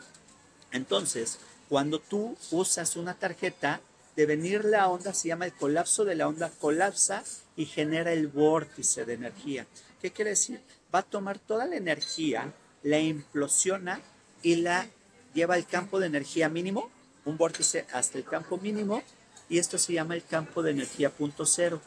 Entonces, 0.72 1.38
cuando 1.68 2.00
tú 2.00 2.36
usas 2.50 2.96
una 2.96 3.14
tarjeta, 3.14 3.80
de 4.16 4.26
venir 4.26 4.64
la 4.64 4.88
onda 4.88 5.14
se 5.14 5.28
llama 5.28 5.46
el 5.46 5.52
colapso 5.52 6.04
de 6.04 6.14
la 6.14 6.28
onda, 6.28 6.50
colapsa 6.60 7.22
y 7.56 7.64
genera 7.66 8.12
el 8.12 8.28
vórtice 8.28 9.04
de 9.04 9.14
energía. 9.14 9.66
¿Qué 10.02 10.10
quiere 10.10 10.30
decir? 10.30 10.60
Va 10.94 11.00
a 11.00 11.04
tomar 11.04 11.38
toda 11.38 11.66
la 11.66 11.76
energía, 11.76 12.52
la 12.82 12.98
implosiona 12.98 14.00
y 14.42 14.56
la 14.56 14.86
lleva 15.32 15.54
al 15.54 15.66
campo 15.66 16.00
de 16.00 16.06
energía 16.06 16.48
mínimo, 16.48 16.90
un 17.24 17.36
vórtice 17.36 17.86
hasta 17.92 18.18
el 18.18 18.24
campo 18.24 18.58
mínimo, 18.58 19.02
y 19.48 19.58
esto 19.58 19.78
se 19.78 19.92
llama 19.92 20.14
el 20.14 20.24
campo 20.24 20.62
de 20.62 20.72
energía 20.72 21.10
punto 21.10 21.46
cero. 21.46 21.80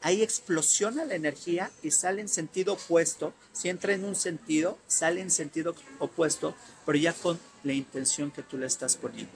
Ahí 0.00 0.22
explosiona 0.22 1.04
la 1.04 1.14
energía 1.14 1.70
y 1.82 1.90
sale 1.90 2.22
en 2.22 2.28
sentido 2.28 2.74
opuesto. 2.74 3.34
Si 3.52 3.68
entra 3.68 3.92
en 3.92 4.04
un 4.04 4.14
sentido, 4.14 4.78
sale 4.86 5.20
en 5.20 5.30
sentido 5.30 5.74
opuesto, 5.98 6.54
pero 6.86 6.96
ya 6.96 7.12
con 7.12 7.38
la 7.62 7.74
intención 7.74 8.30
que 8.30 8.42
tú 8.42 8.56
le 8.56 8.66
estás 8.66 8.96
poniendo. 8.96 9.32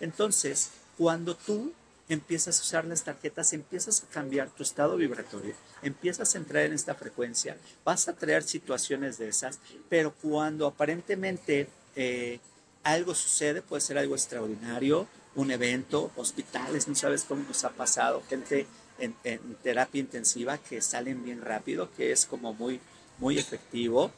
Entonces, 0.00 0.70
cuando 0.96 1.36
tú 1.36 1.72
empiezas 2.08 2.58
a 2.58 2.62
usar 2.62 2.84
las 2.84 3.04
tarjetas, 3.04 3.52
empiezas 3.52 4.02
a 4.02 4.06
cambiar 4.06 4.50
tu 4.50 4.62
estado 4.62 4.96
vibratorio, 4.96 5.54
empiezas 5.82 6.34
a 6.34 6.38
entrar 6.38 6.64
en 6.64 6.72
esta 6.72 6.94
frecuencia, 6.94 7.56
vas 7.84 8.08
a 8.08 8.14
traer 8.14 8.42
situaciones 8.42 9.18
de 9.18 9.28
esas, 9.28 9.58
pero 9.88 10.14
cuando 10.14 10.66
aparentemente 10.66 11.68
eh, 11.96 12.40
algo 12.82 13.14
sucede, 13.14 13.62
puede 13.62 13.82
ser 13.82 13.98
algo 13.98 14.14
extraordinario, 14.14 15.06
un 15.34 15.50
evento, 15.50 16.10
hospitales, 16.16 16.88
no 16.88 16.94
sabes 16.94 17.24
cómo 17.24 17.44
nos 17.46 17.62
ha 17.64 17.70
pasado, 17.70 18.22
gente 18.28 18.66
en, 18.98 19.14
terapia 19.62 20.00
intensiva 20.00 20.58
que 20.58 20.80
salen 20.82 21.24
bien 21.24 21.42
rápido, 21.42 21.90
que 21.96 22.12
es 22.12 22.26
como 22.26 22.54
muy, 22.54 22.80
muy 23.18 23.38
efectivo. 23.38 24.10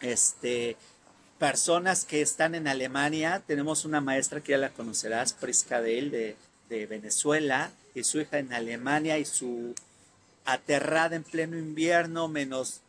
Este, 0.00 0.76
personas 1.38 2.04
que 2.04 2.22
están 2.22 2.54
en 2.54 2.68
Alemania, 2.68 3.42
tenemos 3.46 3.84
una 3.84 4.00
maestra 4.00 4.40
que 4.40 4.52
ya 4.52 4.58
la 4.58 4.70
conocerás, 4.70 5.32
Prisca 5.32 5.80
de, 5.80 6.10
de, 6.10 6.36
de 6.68 6.86
Venezuela, 6.86 7.70
y 7.94 8.04
su 8.04 8.20
hija 8.20 8.38
en 8.38 8.52
Alemania 8.52 9.18
y 9.18 9.24
su 9.24 9.74
aterrada 10.44 11.16
en 11.16 11.24
pleno 11.24 11.56
invierno, 11.58 12.28
menos 12.28 12.80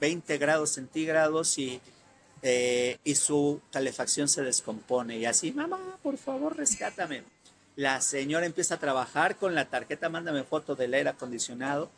20 0.00 0.38
grados 0.38 0.70
centígrados 0.70 1.58
y 1.58 1.80
eh, 2.46 2.98
y 3.04 3.14
su 3.14 3.62
calefacción 3.72 4.28
se 4.28 4.42
descompone 4.42 5.16
y 5.16 5.24
así, 5.24 5.50
mamá, 5.52 5.98
por 6.02 6.18
favor, 6.18 6.54
rescátame. 6.54 7.22
La 7.76 8.00
señora 8.00 8.46
empieza 8.46 8.76
a 8.76 8.80
trabajar 8.80 9.36
con 9.36 9.54
la 9.54 9.68
tarjeta, 9.68 10.08
mándame 10.08 10.44
foto 10.44 10.76
del 10.76 10.94
aire 10.94 11.10
acondicionado, 11.10 11.90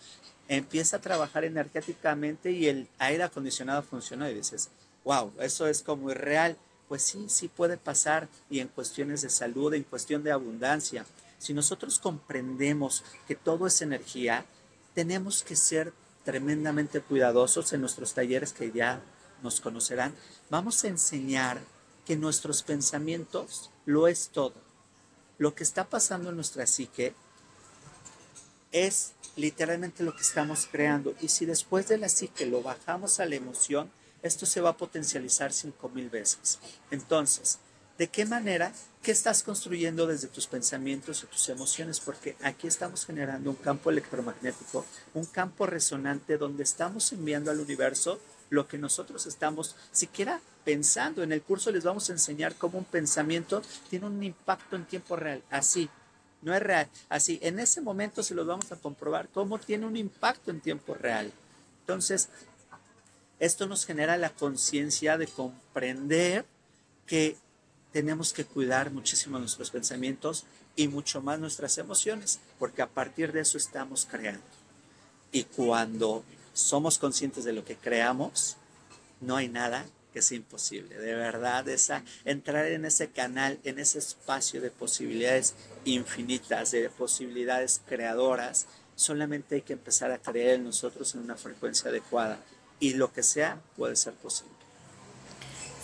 empieza 0.49 0.97
a 0.97 1.01
trabajar 1.01 1.45
energéticamente 1.45 2.51
y 2.51 2.67
el 2.69 2.89
aire 2.99 3.25
acondicionado 3.25 3.83
funciona 3.83 4.31
y 4.31 4.35
dices, 4.35 4.71
wow, 5.05 5.33
eso 5.39 5.67
es 5.67 5.83
como 5.83 6.11
irreal. 6.11 6.57
Pues 6.89 7.03
sí, 7.03 7.27
sí 7.29 7.49
puede 7.49 7.77
pasar 7.77 8.29
y 8.49 8.61
en 8.61 8.69
cuestiones 8.69 9.21
de 9.23 9.29
salud, 9.29 9.75
en 9.75 9.83
cuestión 9.83 10.23
de 10.23 10.33
abundancia. 10.33 11.05
Si 11.39 11.53
nosotros 11.53 11.99
comprendemos 11.99 13.05
que 13.27 13.35
todo 13.35 13.67
es 13.67 13.83
energía, 13.83 14.47
tenemos 14.95 15.43
que 15.43 15.57
ser 15.57 15.93
tremendamente 16.25 17.01
cuidadosos 17.01 17.73
en 17.73 17.81
nuestros 17.81 18.15
talleres 18.15 18.53
que 18.53 18.73
ya 18.73 19.01
nos 19.43 19.61
conocerán, 19.61 20.15
vamos 20.49 20.83
a 20.83 20.89
enseñar 20.89 21.61
que 22.05 22.17
nuestros 22.17 22.63
pensamientos 22.63 23.71
lo 23.85 24.09
es 24.09 24.31
todo. 24.33 24.66
Lo 25.39 25.55
que 25.55 25.65
está 25.65 25.85
pasando 25.85 26.31
en 26.31 26.37
nuestra 26.37 26.67
psique 26.67 27.15
es 28.73 29.13
literalmente 29.37 30.03
lo 30.03 30.15
que 30.15 30.23
estamos 30.23 30.69
creando. 30.71 31.15
Y 31.21 31.29
si 31.29 31.47
después 31.47 31.89
de 31.89 31.99
la 31.99 32.09
psique 32.09 32.47
lo 32.47 32.63
bajamos 32.63 33.21
a 33.21 33.27
la 33.27 33.37
emoción, 33.37 33.91
esto 34.23 34.47
se 34.47 34.61
va 34.61 34.71
a 34.71 34.77
potencializar 34.77 35.53
cinco 35.53 35.89
mil 35.91 36.11
veces. 36.11 36.59
Entonces, 36.91 37.59
¿de 37.99 38.09
qué 38.09 38.25
manera? 38.25 38.73
¿Qué 39.03 39.13
estás 39.13 39.43
construyendo 39.43 40.07
desde 40.07 40.29
tus 40.29 40.47
pensamientos 40.47 41.23
y 41.23 41.27
tus 41.27 41.49
emociones? 41.49 42.01
Porque 42.01 42.37
aquí 42.43 42.67
estamos 42.67 43.05
generando 43.07 43.51
un 43.51 43.57
campo 43.57 43.91
electromagnético, 43.91 44.85
un 45.15 45.27
campo 45.27 45.67
resonante 45.67 46.39
donde 46.39 46.65
estamos 46.65 47.13
enviando 47.13 47.51
al 47.51 47.61
universo 47.61 48.19
lo 48.51 48.67
que 48.67 48.79
nosotros 48.79 49.27
estamos 49.27 49.77
siquiera 49.93 50.41
pensando. 50.67 51.23
En 51.23 51.31
el 51.31 51.43
curso 51.43 51.71
les 51.71 51.85
vamos 51.85 52.11
a 52.11 52.13
enseñar 52.13 52.57
cómo 52.57 52.79
un 52.79 52.85
pensamiento 52.85 53.63
tiene 53.89 54.07
un 54.07 54.21
impacto 54.21 54.75
en 54.75 54.85
tiempo 54.85 55.15
real, 55.15 55.41
así. 55.49 55.89
No 56.43 56.53
es 56.55 56.61
real, 56.61 56.89
así. 57.09 57.39
En 57.41 57.61
ese 57.61 57.81
momento 57.81 58.23
se 58.25 58.35
los 58.35 58.47
vamos 58.47 58.71
a 58.73 58.77
comprobar 58.77 59.29
cómo 59.29 59.59
tiene 59.59 59.87
un 59.87 59.97
impacto 59.97 60.51
en 60.51 60.61
tiempo 60.61 60.95
real. 60.95 61.33
Entonces, 61.83 62.29
esto 63.39 63.67
nos 63.67 63.87
genera 63.87 64.17
la 64.17 64.31
conciencia 64.31 65.17
de 65.17 65.29
comprender 65.29 66.45
que 67.07 67.37
tenemos 67.93 68.33
que 68.33 68.45
cuidar 68.45 68.91
muchísimo 68.91 69.39
nuestros 69.39 69.71
pensamientos 69.71 70.47
y 70.75 70.89
mucho 70.89 71.23
más 71.23 71.39
nuestras 71.39 71.79
emociones, 71.79 72.41
porque 72.59 72.83
a 72.83 72.89
partir 72.89 73.31
de 73.33 73.41
eso 73.41 73.57
estamos 73.57 74.05
creando. 74.11 74.43
Y 75.31 75.45
cuando 75.45 76.25
somos 76.55 76.99
conscientes 76.99 77.45
de 77.45 77.53
lo 77.53 77.65
que 77.65 77.77
creamos, 77.77 78.57
no 79.21 79.37
hay 79.37 79.49
nada 79.49 79.87
que 80.17 80.23
sea 80.23 80.39
imposible. 80.39 80.97
De 80.97 81.15
verdad, 81.15 81.69
esa, 81.69 82.03
entrar 82.25 82.65
en 82.65 82.87
ese 82.87 83.11
canal, 83.11 83.59
en 83.65 83.79
ese 83.79 83.99
espacio 83.99 84.63
de 84.63 84.71
posibilidades 84.71 85.55
infinitas, 85.85 86.71
de 86.71 86.89
posibilidades 86.89 87.83
creadoras, 87.87 88.67
solamente 88.95 89.57
hay 89.57 89.61
que 89.61 89.75
empezar 89.75 90.13
a 90.13 90.17
creer 90.17 90.55
en 90.55 90.65
nosotros 90.65 91.15
en 91.15 91.21
una 91.21 91.37
frecuencia 91.37 91.91
adecuada 91.91 92.41
y 92.81 92.95
lo 92.95 93.13
que 93.13 93.23
sea 93.23 93.61
puede 93.77 93.95
ser 93.95 94.15
posible. 94.15 94.55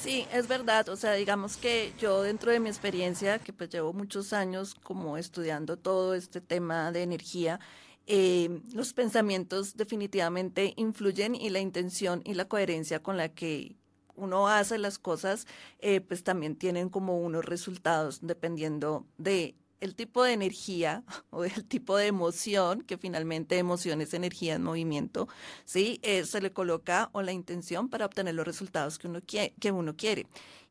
Sí, 0.02 0.26
es 0.32 0.48
verdad. 0.48 0.88
O 0.88 0.96
sea, 0.96 1.12
digamos 1.12 1.58
que 1.58 1.92
yo 2.00 2.22
dentro 2.22 2.52
de 2.52 2.58
mi 2.58 2.70
experiencia, 2.70 3.38
que 3.38 3.52
pues 3.52 3.68
llevo 3.68 3.92
muchos 3.92 4.32
años 4.32 4.74
como 4.74 5.18
estudiando 5.18 5.76
todo 5.76 6.14
este 6.14 6.40
tema 6.40 6.90
de 6.90 7.02
energía, 7.02 7.60
eh, 8.06 8.62
los 8.72 8.94
pensamientos 8.94 9.76
definitivamente 9.76 10.72
influyen 10.78 11.34
y 11.34 11.50
la 11.50 11.60
intención 11.60 12.22
y 12.24 12.32
la 12.32 12.46
coherencia 12.46 13.02
con 13.02 13.18
la 13.18 13.28
que 13.28 13.76
uno 14.16 14.48
hace 14.48 14.78
las 14.78 14.98
cosas, 14.98 15.46
eh, 15.78 16.00
pues 16.00 16.24
también 16.24 16.56
tienen 16.56 16.88
como 16.88 17.18
unos 17.20 17.44
resultados 17.44 18.20
dependiendo 18.22 19.06
de 19.18 19.54
el 19.80 19.96
tipo 19.96 20.22
de 20.22 20.32
energía 20.32 21.02
o 21.30 21.42
del 21.42 21.64
tipo 21.64 21.96
de 21.96 22.06
emoción, 22.06 22.82
que 22.82 22.98
finalmente 22.98 23.58
emoción 23.58 24.00
es 24.00 24.14
energía 24.14 24.54
en 24.54 24.62
movimiento, 24.62 25.28
¿sí? 25.64 25.98
Eh, 26.02 26.24
se 26.24 26.40
le 26.40 26.52
coloca 26.52 27.10
o 27.12 27.22
la 27.22 27.32
intención 27.32 27.88
para 27.88 28.06
obtener 28.06 28.34
los 28.34 28.46
resultados 28.46 28.98
que 28.98 29.08
uno, 29.08 29.20
que 29.26 29.72
uno 29.72 29.96
quiere. 29.96 30.26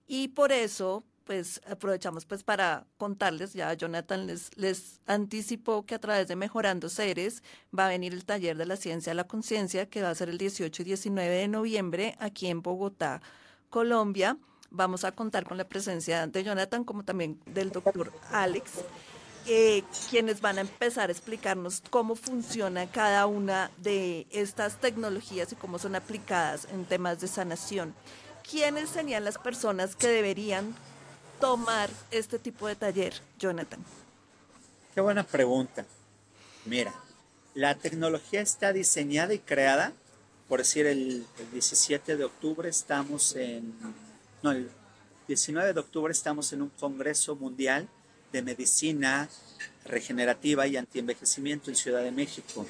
Y 0.08 0.30
por 0.30 0.51
eso, 0.51 1.04
pues 1.31 1.61
aprovechamos 1.65 2.25
pues 2.25 2.43
para 2.43 2.85
contarles, 2.97 3.53
ya 3.53 3.73
Jonathan 3.73 4.27
les, 4.27 4.99
anticipó 5.05 5.85
que 5.85 5.95
a 5.95 5.99
través 5.99 6.27
de 6.27 6.35
Mejorando 6.35 6.89
Seres 6.89 7.41
va 7.73 7.85
a 7.85 7.87
venir 7.87 8.13
el 8.13 8.25
taller 8.25 8.57
de 8.57 8.65
la 8.65 8.75
ciencia 8.75 9.11
de 9.11 9.15
la 9.15 9.23
conciencia 9.23 9.89
que 9.89 10.01
va 10.01 10.09
a 10.09 10.15
ser 10.15 10.27
el 10.27 10.37
18 10.37 10.81
y 10.81 10.83
19 10.83 11.33
de 11.33 11.47
noviembre 11.47 12.17
aquí 12.19 12.47
en 12.47 12.61
Bogotá, 12.61 13.21
Colombia. 13.69 14.35
Vamos 14.71 15.05
a 15.05 15.13
contar 15.13 15.45
con 15.45 15.57
la 15.57 15.63
presencia 15.63 16.27
de 16.27 16.43
Jonathan 16.43 16.83
como 16.83 17.05
también 17.05 17.39
del 17.45 17.71
doctor 17.71 18.11
Alex. 18.31 18.83
Eh, 19.47 19.83
quienes 20.09 20.41
van 20.41 20.57
a 20.57 20.61
empezar 20.61 21.07
a 21.07 21.13
explicarnos 21.13 21.81
cómo 21.89 22.15
funciona 22.15 22.87
cada 22.87 23.25
una 23.25 23.71
de 23.77 24.27
estas 24.31 24.81
tecnologías 24.81 25.53
y 25.53 25.55
cómo 25.55 25.79
son 25.79 25.95
aplicadas 25.95 26.67
en 26.73 26.83
temas 26.83 27.21
de 27.21 27.29
sanación. 27.29 27.95
¿Quiénes 28.43 28.89
serían 28.89 29.23
las 29.23 29.37
personas 29.37 29.95
que 29.95 30.09
deberían 30.09 30.75
tomar 31.41 31.89
este 32.12 32.39
tipo 32.39 32.67
de 32.67 32.75
taller, 32.75 33.13
Jonathan? 33.38 33.84
Qué 34.93 35.01
buena 35.01 35.23
pregunta. 35.23 35.86
Mira, 36.65 36.93
la 37.56 37.75
tecnología 37.75 38.41
está 38.41 38.71
diseñada 38.71 39.34
y 39.34 39.39
creada, 39.39 39.93
por 40.47 40.60
decir, 40.60 40.86
el, 40.86 41.25
17 41.51 42.15
de 42.15 42.23
octubre 42.23 42.69
estamos 42.69 43.36
en, 43.36 43.73
no, 44.43 44.51
el 44.51 44.69
19 45.27 45.73
de 45.73 45.80
octubre 45.80 46.12
estamos 46.12 46.54
en 46.54 46.62
un 46.62 46.69
Congreso 46.69 47.36
Mundial 47.36 47.88
de 48.32 48.41
Medicina 48.41 49.30
Regenerativa 49.86 50.67
y 50.67 50.77
Antienvejecimiento 50.77 51.69
en 51.69 51.75
Ciudad 51.75 52.04
de 52.04 52.12
México. 52.12 52.65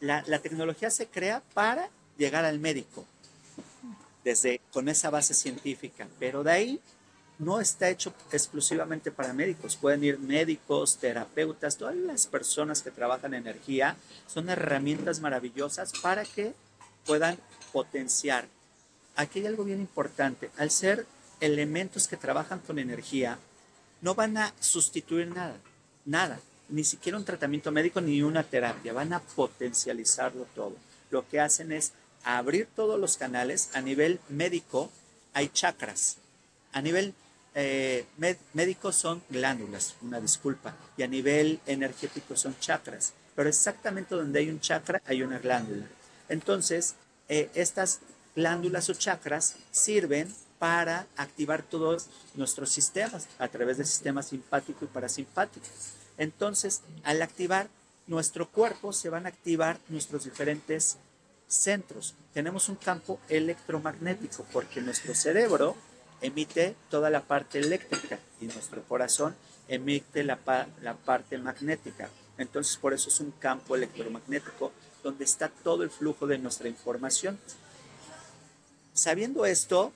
La, 0.00 0.22
tecnología 0.40 0.90
se 0.90 1.06
crea 1.06 1.42
para 1.54 1.88
llegar 2.16 2.44
al 2.44 2.58
médico, 2.58 3.04
desde 4.22 4.60
con 4.72 4.88
esa 4.88 5.10
base 5.10 5.34
científica, 5.34 6.06
pero 6.18 6.44
de 6.44 6.52
ahí 6.52 6.80
no 7.38 7.60
está 7.60 7.88
hecho 7.88 8.12
exclusivamente 8.32 9.10
para 9.10 9.32
médicos. 9.32 9.76
Pueden 9.76 10.04
ir 10.04 10.18
médicos, 10.18 10.98
terapeutas, 10.98 11.76
todas 11.76 11.96
las 11.96 12.26
personas 12.26 12.82
que 12.82 12.90
trabajan 12.90 13.34
en 13.34 13.42
energía 13.42 13.96
son 14.26 14.48
herramientas 14.48 15.20
maravillosas 15.20 15.92
para 16.02 16.24
que 16.24 16.52
puedan 17.06 17.38
potenciar 17.72 18.46
aquí 19.18 19.40
hay 19.40 19.46
algo 19.46 19.64
bien 19.64 19.80
importante. 19.80 20.50
Al 20.56 20.70
ser 20.70 21.06
elementos 21.40 22.08
que 22.08 22.16
trabajan 22.16 22.60
con 22.60 22.78
energía, 22.78 23.38
no 24.00 24.14
van 24.14 24.38
a 24.38 24.54
sustituir 24.60 25.26
nada, 25.28 25.56
nada, 26.04 26.40
ni 26.68 26.84
siquiera 26.84 27.18
un 27.18 27.24
tratamiento 27.24 27.70
médico 27.72 28.00
ni 28.00 28.22
una 28.22 28.44
terapia, 28.44 28.92
van 28.92 29.12
a 29.12 29.20
potencializarlo 29.20 30.46
todo. 30.54 30.76
Lo 31.10 31.28
que 31.28 31.40
hacen 31.40 31.72
es 31.72 31.92
abrir 32.22 32.68
todos 32.74 32.98
los 32.98 33.16
canales. 33.16 33.70
A 33.74 33.80
nivel 33.80 34.20
médico 34.28 34.90
hay 35.34 35.48
chakras. 35.48 36.18
A 36.72 36.80
nivel 36.80 37.14
eh, 37.60 38.06
médico 38.52 38.92
son 38.92 39.20
glándulas, 39.28 39.96
una 40.00 40.20
disculpa. 40.20 40.76
Y 40.96 41.02
a 41.02 41.08
nivel 41.08 41.58
energético 41.66 42.36
son 42.36 42.56
chakras. 42.60 43.14
Pero 43.34 43.48
exactamente 43.48 44.14
donde 44.14 44.38
hay 44.38 44.48
un 44.48 44.60
chakra 44.60 45.02
hay 45.04 45.22
una 45.22 45.40
glándula. 45.40 45.86
Entonces, 46.28 46.94
eh, 47.28 47.50
estas 47.54 47.98
glándulas 48.36 48.88
o 48.90 48.94
chakras 48.94 49.56
sirven 49.72 50.32
para 50.60 51.06
activar 51.16 51.62
todos 51.62 52.06
nuestros 52.34 52.70
sistemas 52.70 53.26
a 53.40 53.48
través 53.48 53.78
del 53.78 53.86
sistema 53.86 54.22
simpático 54.22 54.84
y 54.84 54.88
parasimpático. 54.88 55.66
Entonces, 56.16 56.82
al 57.02 57.22
activar 57.22 57.68
nuestro 58.06 58.48
cuerpo, 58.48 58.92
se 58.92 59.08
van 59.08 59.26
a 59.26 59.30
activar 59.30 59.80
nuestros 59.88 60.24
diferentes 60.24 60.96
centros. 61.48 62.14
Tenemos 62.32 62.68
un 62.68 62.76
campo 62.76 63.18
electromagnético 63.28 64.46
porque 64.52 64.80
nuestro 64.80 65.12
cerebro 65.14 65.76
emite 66.20 66.76
toda 66.90 67.10
la 67.10 67.22
parte 67.22 67.58
eléctrica 67.58 68.18
y 68.40 68.46
nuestro 68.46 68.82
corazón 68.82 69.34
emite 69.68 70.24
la, 70.24 70.38
la 70.82 70.94
parte 70.94 71.38
magnética. 71.38 72.08
Entonces, 72.38 72.76
por 72.76 72.94
eso 72.94 73.08
es 73.08 73.20
un 73.20 73.32
campo 73.32 73.76
electromagnético 73.76 74.72
donde 75.02 75.24
está 75.24 75.48
todo 75.48 75.82
el 75.82 75.90
flujo 75.90 76.26
de 76.26 76.38
nuestra 76.38 76.68
información. 76.68 77.38
Sabiendo 78.94 79.46
esto, 79.46 79.92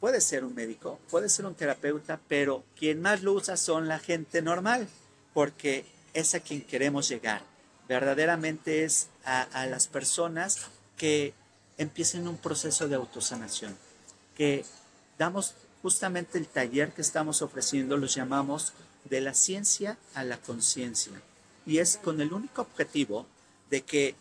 puede 0.00 0.20
ser 0.20 0.44
un 0.44 0.54
médico, 0.54 0.98
puede 1.10 1.28
ser 1.28 1.46
un 1.46 1.54
terapeuta, 1.54 2.20
pero 2.28 2.64
quien 2.78 3.00
más 3.00 3.22
lo 3.22 3.32
usa 3.32 3.56
son 3.56 3.88
la 3.88 3.98
gente 3.98 4.42
normal, 4.42 4.88
porque 5.34 5.84
es 6.14 6.34
a 6.34 6.40
quien 6.40 6.62
queremos 6.62 7.08
llegar. 7.08 7.42
Verdaderamente 7.88 8.84
es 8.84 9.08
a, 9.24 9.66
las 9.66 9.86
personas 9.86 10.66
que 10.96 11.34
empiecen 11.78 12.26
un 12.26 12.36
proceso 12.36 12.88
de 12.88 12.96
autosanación, 12.96 13.76
que 14.36 14.64
damos 15.18 15.54
justamente 15.82 16.38
el 16.38 16.46
taller 16.46 16.92
que 16.92 17.02
estamos 17.02 17.42
ofreciendo, 17.42 17.96
los 17.96 18.14
llamamos 18.14 18.72
de 19.04 19.20
la 19.20 19.34
ciencia 19.34 19.98
a 20.14 20.24
la 20.24 20.38
conciencia. 20.38 21.12
Y 21.64 21.78
es 21.78 21.96
con 21.96 22.20
el 22.20 22.32
único 22.32 22.62
objetivo 22.62 23.26
de 23.70 23.82
que 23.82 24.14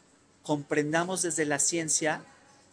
comprendamos 0.44 1.22
desde 1.22 1.46
la 1.46 1.60
ciencia 1.60 2.22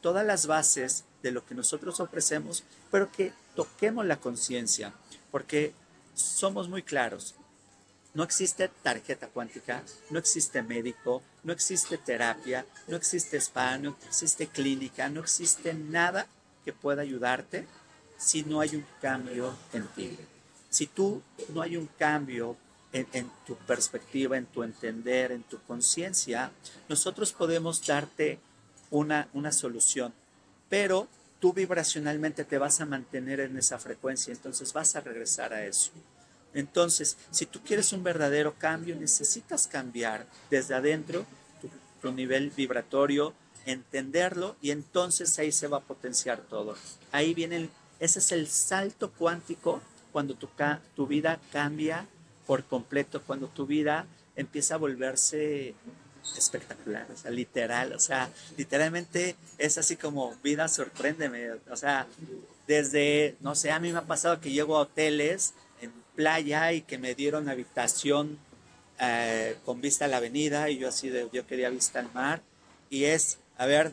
todas 0.01 0.27
las 0.27 0.47
bases 0.47 1.05
de 1.23 1.31
lo 1.31 1.47
que 1.47 1.55
nosotros 1.55 2.01
ofrecemos, 2.01 2.65
pero 2.91 3.11
que 3.11 3.33
toquemos 3.55 4.05
la 4.05 4.17
conciencia, 4.17 4.93
porque 5.31 5.73
somos 6.15 6.69
muy 6.69 6.83
claros. 6.83 7.35
No 8.15 8.25
existe 8.25 8.69
tarjeta 8.83 9.29
cuántica, 9.29 9.83
no 10.11 10.19
existe 10.19 10.63
médico, 10.63 11.23
no 11.45 11.53
existe 11.53 11.97
terapia, 11.97 12.67
no 12.89 12.97
existe 12.97 13.39
spa, 13.39 13.79
no 13.79 13.97
existe 14.07 14.49
clínica, 14.49 15.09
no 15.09 15.21
existe 15.21 15.73
nada 15.73 16.27
que 16.65 16.75
pueda 16.75 17.03
ayudarte 17.03 17.67
si 18.23 18.43
no 18.45 18.61
hay 18.61 18.77
un 18.77 18.85
cambio 19.01 19.55
en 19.73 19.87
ti. 19.89 20.17
Si 20.71 20.87
tú 20.87 21.23
no 21.53 21.63
hay 21.63 21.77
un 21.77 21.87
cambio 21.99 22.57
en, 22.93 23.07
en 23.13 23.31
tu 23.47 23.57
perspectiva, 23.57 24.37
en 24.37 24.47
tu 24.47 24.63
entender, 24.63 25.33
en 25.33 25.43
tu 25.43 25.61
conciencia, 25.63 26.51
nosotros 26.89 27.33
podemos 27.33 27.85
darte 27.87 28.39
una, 28.91 29.29
una 29.33 29.53
solución, 29.53 30.13
pero 30.69 31.09
tú 31.41 31.53
vibracionalmente 31.53 32.45
te 32.45 32.59
vas 32.59 32.81
a 32.81 32.87
mantener 32.87 33.41
en 33.41 33.57
esa 33.59 33.79
frecuencia, 33.79 34.33
entonces 34.33 34.73
vas 34.73 34.95
a 34.95 35.01
regresar 35.01 35.53
a 35.53 35.67
eso. 35.67 35.91
Entonces, 36.55 37.17
si 37.31 37.47
tú 37.47 37.61
quieres 37.65 37.93
un 37.93 38.05
verdadero 38.05 38.55
cambio, 38.59 38.95
necesitas 38.95 39.67
cambiar 39.67 40.27
desde 40.51 40.75
adentro 40.75 41.27
tu, 42.01 42.13
nivel 42.13 42.51
vibratorio, 42.51 43.33
entenderlo 43.65 44.57
y 44.61 44.71
entonces 44.71 45.39
ahí 45.39 45.53
se 45.53 45.69
va 45.69 45.79
a 45.79 45.83
potenciar 45.83 46.41
todo. 46.43 46.77
Ahí 47.11 47.33
viene, 47.33 47.71
ese 48.03 48.19
es 48.19 48.33
el 48.33 48.49
salto 48.49 49.13
cuántico 49.13 49.81
cuando 50.11 50.35
tu, 50.35 50.49
tu 50.97 51.07
vida 51.07 51.39
cambia 51.53 52.05
por 52.49 52.65
completo, 52.65 53.23
cuando 53.23 53.47
tu 53.47 53.65
vida 53.65 54.07
empieza 54.35 54.75
a 54.75 54.79
volverse 54.79 55.77
espectacular, 56.37 57.07
o 57.13 57.17
sea, 57.17 57.31
literal, 57.31 57.93
o 57.93 58.01
sea, 58.01 58.29
literalmente 58.57 59.37
es 59.57 59.79
así 59.79 59.95
como 59.97 60.35
vida 60.43 60.67
sorpréndeme, 60.67 61.53
o 61.71 61.77
sea, 61.77 62.09
desde, 62.67 63.37
no 63.41 63.55
sé, 63.55 63.71
a 63.71 63.79
mí 63.79 63.93
me 63.93 63.99
ha 63.99 64.03
pasado 64.03 64.41
que 64.41 64.51
llego 64.51 64.77
a 64.77 64.81
hoteles 64.81 65.55
en 65.81 65.93
playa 66.17 66.73
y 66.73 66.83
que 66.83 66.99
me 66.99 67.15
dieron 67.15 67.49
habitación 67.49 68.37
eh, 68.99 69.57
con 69.65 69.81
vista 69.81 70.07
a 70.07 70.09
la 70.09 70.17
avenida 70.17 70.71
y 70.71 70.79
yo 70.79 70.89
así 70.89 71.09
de, 71.09 71.29
yo 71.33 71.47
quería 71.47 71.71
vista 71.71 72.01
al 72.01 72.13
mar 72.13 72.43
y 72.91 73.05
es, 73.05 73.39
a 73.59 73.67
ver, 73.67 73.93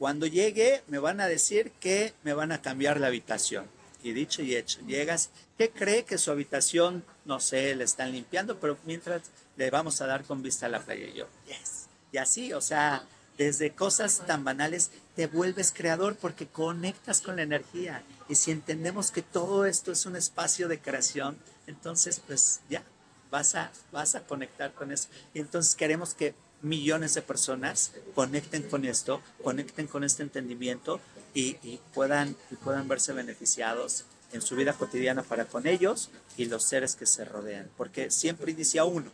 cuando 0.00 0.26
llegue 0.26 0.82
me 0.88 0.98
van 0.98 1.20
a 1.20 1.28
decir 1.28 1.72
que 1.72 2.14
me 2.22 2.32
van 2.32 2.52
a 2.52 2.62
cambiar 2.62 2.98
la 2.98 3.08
habitación. 3.08 3.66
Y 4.02 4.12
dicho 4.12 4.40
y 4.40 4.56
hecho, 4.56 4.80
llegas, 4.86 5.28
¿qué 5.58 5.68
cree 5.68 6.04
que 6.04 6.16
su 6.16 6.30
habitación, 6.30 7.04
no 7.26 7.38
sé, 7.38 7.76
le 7.76 7.84
están 7.84 8.10
limpiando, 8.12 8.58
pero 8.58 8.78
mientras 8.86 9.20
le 9.58 9.68
vamos 9.68 10.00
a 10.00 10.06
dar 10.06 10.24
con 10.24 10.42
vista 10.42 10.64
a 10.64 10.68
la 10.70 10.80
playa. 10.80 11.06
Y 11.06 11.18
yo, 11.18 11.26
yes. 11.46 11.88
Y 12.12 12.16
así, 12.16 12.54
o 12.54 12.62
sea, 12.62 13.04
desde 13.36 13.74
cosas 13.74 14.22
tan 14.26 14.42
banales 14.42 14.90
te 15.16 15.26
vuelves 15.26 15.70
creador 15.70 16.16
porque 16.16 16.46
conectas 16.46 17.20
con 17.20 17.36
la 17.36 17.42
energía. 17.42 18.02
Y 18.26 18.36
si 18.36 18.52
entendemos 18.52 19.10
que 19.10 19.20
todo 19.20 19.66
esto 19.66 19.92
es 19.92 20.06
un 20.06 20.16
espacio 20.16 20.66
de 20.68 20.80
creación, 20.80 21.36
entonces 21.66 22.22
pues 22.26 22.60
ya 22.70 22.82
vas 23.30 23.54
a, 23.54 23.70
vas 23.92 24.14
a 24.14 24.22
conectar 24.22 24.72
con 24.72 24.92
eso. 24.92 25.08
Y 25.34 25.40
entonces 25.40 25.74
queremos 25.74 26.14
que 26.14 26.34
millones 26.62 27.14
de 27.14 27.22
personas 27.22 27.92
conecten 28.14 28.62
con 28.62 28.84
esto, 28.84 29.20
conecten 29.42 29.86
con 29.86 30.04
este 30.04 30.22
entendimiento 30.22 31.00
y, 31.34 31.54
puedan, 31.94 32.36
y 32.50 32.56
puedan 32.56 32.88
verse 32.88 33.12
beneficiados 33.12 34.04
en 34.32 34.42
su 34.42 34.56
vida 34.56 34.72
cotidiana 34.74 35.22
para 35.22 35.46
con 35.46 35.66
ellos 35.66 36.10
y 36.36 36.46
los 36.46 36.64
seres 36.64 36.96
que 36.96 37.06
se 37.06 37.24
rodean. 37.24 37.68
Porque 37.76 38.10
siempre 38.10 38.52
inicia 38.52 38.84
uno 38.84 39.10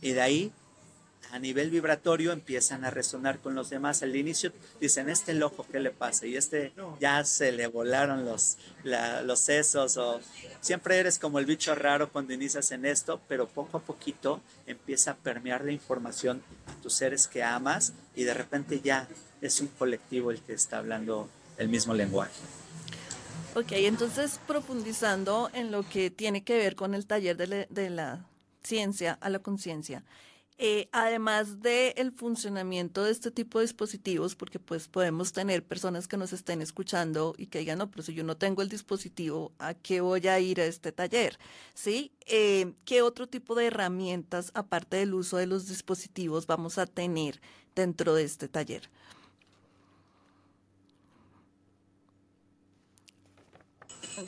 y 0.00 0.12
de 0.12 0.20
ahí 0.20 0.52
a 1.30 1.38
nivel 1.38 1.70
vibratorio 1.70 2.32
empiezan 2.32 2.84
a 2.84 2.90
resonar 2.90 3.38
con 3.38 3.54
los 3.54 3.70
demás. 3.70 4.02
Al 4.02 4.14
inicio 4.16 4.52
dicen, 4.80 5.08
este 5.08 5.34
loco, 5.34 5.66
¿qué 5.70 5.80
le 5.80 5.90
pasa? 5.90 6.26
Y 6.26 6.36
este 6.36 6.72
ya 7.00 7.24
se 7.24 7.52
le 7.52 7.66
volaron 7.66 8.24
los, 8.24 8.58
los 8.84 9.40
sesos 9.40 9.96
o 9.96 10.20
siempre 10.60 10.98
eres 10.98 11.18
como 11.18 11.38
el 11.38 11.46
bicho 11.46 11.74
raro 11.74 12.10
cuando 12.10 12.32
inicias 12.32 12.70
en 12.72 12.84
esto, 12.84 13.20
pero 13.28 13.48
poco 13.48 13.78
a 13.78 13.80
poquito 13.80 14.40
empieza 14.66 15.12
a 15.12 15.16
permear 15.16 15.64
la 15.64 15.72
información 15.72 16.42
a 16.66 16.82
tus 16.82 16.94
seres 16.94 17.26
que 17.26 17.42
amas 17.42 17.92
y 18.14 18.24
de 18.24 18.34
repente 18.34 18.80
ya 18.80 19.08
es 19.40 19.60
un 19.60 19.68
colectivo 19.68 20.30
el 20.30 20.40
que 20.40 20.52
está 20.52 20.78
hablando 20.78 21.28
el 21.56 21.68
mismo 21.68 21.94
lenguaje. 21.94 22.40
Ok, 23.54 23.72
entonces 23.72 24.40
profundizando 24.46 25.50
en 25.52 25.70
lo 25.70 25.86
que 25.86 26.10
tiene 26.10 26.42
que 26.42 26.56
ver 26.56 26.74
con 26.74 26.94
el 26.94 27.06
taller 27.06 27.36
de 27.36 27.90
la 27.90 28.24
ciencia 28.62 29.18
a 29.20 29.28
la 29.28 29.40
conciencia. 29.40 30.04
Eh, 30.64 30.88
además 30.92 31.60
del 31.60 31.92
el 31.96 32.12
funcionamiento 32.12 33.02
de 33.02 33.10
este 33.10 33.32
tipo 33.32 33.58
de 33.58 33.64
dispositivos, 33.64 34.36
porque 34.36 34.60
pues 34.60 34.86
podemos 34.86 35.32
tener 35.32 35.64
personas 35.64 36.06
que 36.06 36.16
nos 36.16 36.32
estén 36.32 36.62
escuchando 36.62 37.34
y 37.36 37.46
que 37.46 37.58
digan, 37.58 37.78
no, 37.78 37.90
pero 37.90 38.04
si 38.04 38.14
yo 38.14 38.22
no 38.22 38.36
tengo 38.36 38.62
el 38.62 38.68
dispositivo, 38.68 39.50
¿a 39.58 39.74
qué 39.74 40.00
voy 40.00 40.28
a 40.28 40.38
ir 40.38 40.60
a 40.60 40.66
este 40.66 40.92
taller? 40.92 41.36
¿Sí? 41.74 42.12
Eh, 42.26 42.74
¿Qué 42.84 43.02
otro 43.02 43.26
tipo 43.26 43.56
de 43.56 43.66
herramientas, 43.66 44.52
aparte 44.54 44.98
del 44.98 45.14
uso 45.14 45.36
de 45.36 45.48
los 45.48 45.66
dispositivos, 45.66 46.46
vamos 46.46 46.78
a 46.78 46.86
tener 46.86 47.40
dentro 47.74 48.14
de 48.14 48.22
este 48.22 48.46
taller? 48.46 48.88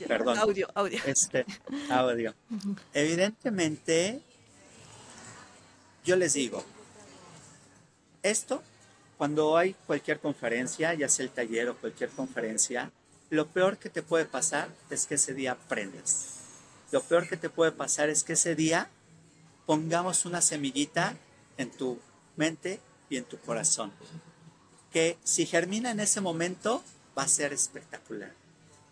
Perdón. 0.09 0.37
Audio, 0.39 0.67
audio. 0.75 0.99
Este, 1.07 1.47
audio. 1.91 2.35
Evidentemente, 2.93 4.21
yo 6.05 6.17
les 6.17 6.35
digo, 6.35 6.65
esto, 8.23 8.63
cuando 9.19 9.57
hay 9.57 9.75
cualquier 9.87 10.21
conferencia, 10.21 10.95
ya 10.95 11.09
sea 11.09 11.25
el 11.25 11.31
taller 11.31 11.69
o 11.69 11.77
cualquier 11.77 12.11
conferencia, 12.11 12.91
lo 13.31 13.47
peor 13.47 13.79
que 13.79 13.91
te 13.91 14.03
puede 14.03 14.25
pasar 14.25 14.69
es 14.91 15.07
que 15.07 15.15
ese 15.15 15.35
día 15.35 15.53
aprendas. 15.53 16.27
Lo 16.93 17.03
peor 17.03 17.29
que 17.29 17.37
te 17.37 17.51
puede 17.51 17.73
pasar 17.73 18.09
es 18.09 18.23
que 18.23 18.35
ese 18.35 18.55
día 18.55 18.89
pongamos 19.67 20.25
una 20.25 20.41
semillita 20.41 21.17
en 21.57 21.71
tu 21.71 21.99
mente 22.37 22.81
y 23.09 23.17
en 23.17 23.25
tu 23.25 23.39
corazón. 23.39 23.93
Que 24.93 25.19
si 25.25 25.47
germina 25.47 25.91
en 25.91 26.01
ese 26.01 26.21
momento, 26.21 26.83
va 27.17 27.23
a 27.23 27.29
ser 27.29 27.53
espectacular 27.53 28.33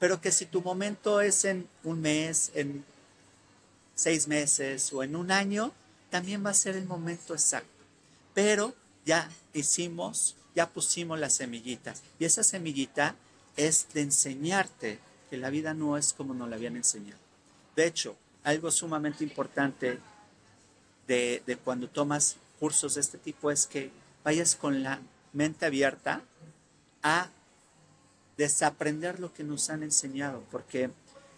pero 0.02 0.20
que 0.20 0.32
si 0.32 0.46
tu 0.46 0.62
momento 0.62 1.20
es 1.20 1.44
en 1.44 1.68
un 1.84 2.00
mes, 2.00 2.50
en 2.56 2.84
seis 3.94 4.26
meses 4.26 4.92
o 4.92 5.04
en 5.04 5.14
un 5.14 5.30
año, 5.30 5.70
también 6.12 6.46
va 6.46 6.50
a 6.50 6.54
ser 6.54 6.76
el 6.76 6.86
momento 6.86 7.32
exacto. 7.32 7.68
Pero 8.32 8.72
ya 9.04 9.28
hicimos 9.52 10.36
ya 10.54 10.68
pusimos 10.68 11.18
la 11.18 11.30
semillita. 11.30 11.94
Y 12.18 12.24
esa 12.24 12.44
semillita 12.44 13.14
es 13.56 13.86
de 13.92 14.02
enseñarte 14.02 14.98
que 15.30 15.36
la 15.36 15.50
vida 15.50 15.74
no 15.74 15.96
es 15.96 16.12
como 16.12 16.34
nos 16.34 16.48
la 16.48 16.56
habían 16.56 16.76
enseñado. 16.76 17.20
De 17.74 17.86
hecho, 17.86 18.16
algo 18.44 18.70
sumamente 18.70 19.24
importante 19.24 19.98
de, 21.06 21.42
de 21.46 21.56
cuando 21.56 21.88
tomas 21.88 22.36
cursos 22.60 22.94
de 22.94 23.00
este 23.00 23.18
tipo 23.18 23.50
es 23.50 23.66
que 23.66 23.90
vayas 24.24 24.56
con 24.56 24.82
la 24.82 25.00
mente 25.32 25.66
abierta 25.66 26.22
a 27.02 27.28
desaprender 28.36 29.20
lo 29.20 29.32
que 29.32 29.44
nos 29.44 29.70
han 29.70 29.82
enseñado, 29.82 30.44
porque 30.50 30.90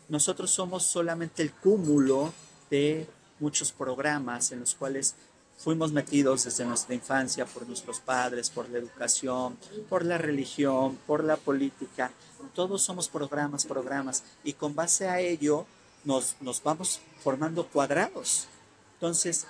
nosotros 0.09 0.51
somos 0.51 0.85
solamente 0.85 1.43
el 1.43 1.53
cúmulo 1.53 2.33
de 2.71 3.07
muchos 3.41 3.73
programas 3.73 4.53
en 4.53 4.61
los 4.61 4.75
cuales 4.75 5.15
fuimos 5.57 5.93
metidos 5.93 6.45
desde 6.45 6.65
nuestra 6.65 6.95
infancia 6.95 7.47
por 7.47 7.67
nuestros 7.67 8.01
padres, 8.01 8.51
por 8.51 8.69
la 8.69 8.79
educación, 8.79 9.57
por 9.89 10.05
la 10.05 10.19
religión, 10.19 10.99
por 11.07 11.23
la 11.23 11.37
política. 11.37 12.11
Todos 12.55 12.83
somos 12.83 13.09
programas, 13.09 13.65
programas, 13.65 14.25
y 14.43 14.53
con 14.53 14.75
base 14.75 15.09
a 15.09 15.21
ello 15.21 15.67
nos, 16.05 16.37
nos 16.41 16.63
vamos 16.63 17.01
formando 17.23 17.67
cuadrados. 17.67 18.47
Entonces, 18.95 19.47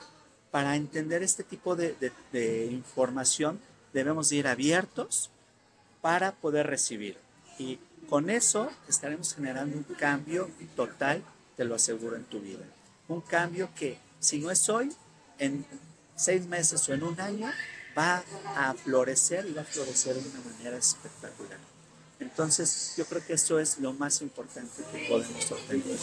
para 0.54 0.76
entender 0.76 1.24
este 1.24 1.42
tipo 1.42 1.74
de, 1.74 2.68
información, 2.70 3.58
debemos 3.92 4.30
ir 4.30 4.46
abiertos 4.46 5.30
para 6.00 6.30
poder 6.30 6.68
recibir. 6.68 7.16
Y 7.58 7.80
con 8.08 8.30
eso 8.30 8.70
estaremos 8.88 9.34
generando 9.34 9.76
un 9.76 9.82
cambio 9.82 10.48
total, 10.76 11.24
te 11.56 11.64
lo 11.64 11.74
aseguro, 11.74 12.14
en 12.14 12.22
tu 12.22 12.38
vida. 12.38 12.64
Un 13.08 13.20
cambio 13.20 13.68
que, 13.74 13.98
si 14.18 14.38
no 14.38 14.50
es 14.50 14.68
hoy, 14.68 14.90
en 15.38 15.64
seis 16.16 16.46
meses 16.46 16.88
o 16.88 16.94
en 16.94 17.02
un 17.02 17.20
año, 17.20 17.50
va 17.96 18.22
a 18.56 18.74
florecer 18.74 19.46
y 19.46 19.52
va 19.52 19.62
a 19.62 19.64
florecer 19.64 20.14
de 20.14 20.28
una 20.28 20.40
manera 20.40 20.76
espectacular. 20.76 21.58
Entonces, 22.20 22.94
yo 22.96 23.04
creo 23.06 23.24
que 23.24 23.34
eso 23.34 23.58
es 23.58 23.78
lo 23.78 23.92
más 23.92 24.22
importante 24.22 24.82
que 24.92 25.06
podemos 25.08 25.50
obtener. 25.50 25.98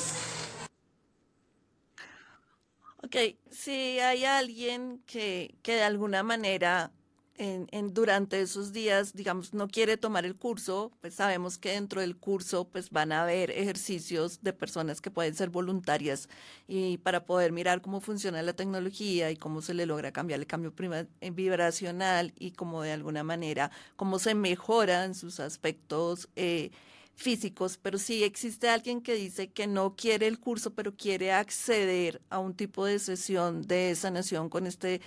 Ok, 3.04 3.16
si 3.50 4.00
hay 4.00 4.26
alguien 4.26 5.02
que, 5.06 5.56
que 5.64 5.74
de 5.76 5.84
alguna 5.84 6.22
manera 6.22 6.92
en, 7.38 7.94
durante 7.94 8.40
esos 8.40 8.72
días, 8.72 9.14
digamos, 9.14 9.54
no 9.54 9.68
quiere 9.68 9.98
tomar 9.98 10.26
el 10.26 10.36
curso, 10.36 10.92
pues 11.02 11.16
sabemos 11.16 11.58
que 11.58 11.72
dentro 11.72 12.02
del 12.02 12.16
curso 12.16 12.66
pues 12.66 12.92
van 12.92 13.12
a 13.12 13.24
haber 13.24 13.52
ejercicios 13.52 14.44
de 14.44 14.54
personas 14.54 15.02
que 15.02 15.10
pueden 15.10 15.34
ser 15.34 15.50
voluntarias 15.50 16.30
y 16.68 16.98
para 17.00 17.26
poder 17.26 17.52
mirar 17.52 17.82
cómo 17.82 18.00
funciona 18.00 18.42
la 18.44 18.54
tecnología 18.54 19.32
y 19.32 19.38
cómo 19.38 19.62
se 19.62 19.74
le 19.74 19.86
logra 19.86 20.12
cambiar 20.12 20.40
el 20.40 20.48
cambio 20.48 20.74
eh, 21.22 21.32
vibracional 21.32 22.34
y 22.38 22.52
cómo 22.52 22.84
de 22.84 22.92
alguna 22.92 23.24
manera, 23.24 23.72
cómo 23.96 24.20
se 24.20 24.36
mejoran 24.36 25.16
sus 25.16 25.40
aspectos 25.40 26.30
eh, 26.36 26.72
físicos, 27.16 27.78
pero 27.78 27.98
si 27.98 28.24
existe 28.24 28.70
alguien 28.70 29.02
que 29.02 29.16
dice 29.16 29.50
que 29.50 29.68
no 29.68 29.96
quiere 29.96 30.28
el 30.28 30.40
curso, 30.40 30.74
pero 30.74 30.96
quiere 30.96 31.32
acceder 31.32 32.22
a 32.30 32.40
un 32.40 32.56
tipo 32.56 32.86
de 32.86 33.00
sesión 33.00 33.62
de 33.62 33.96
sanación 33.96 34.50
con 34.50 34.66
este 34.68 35.02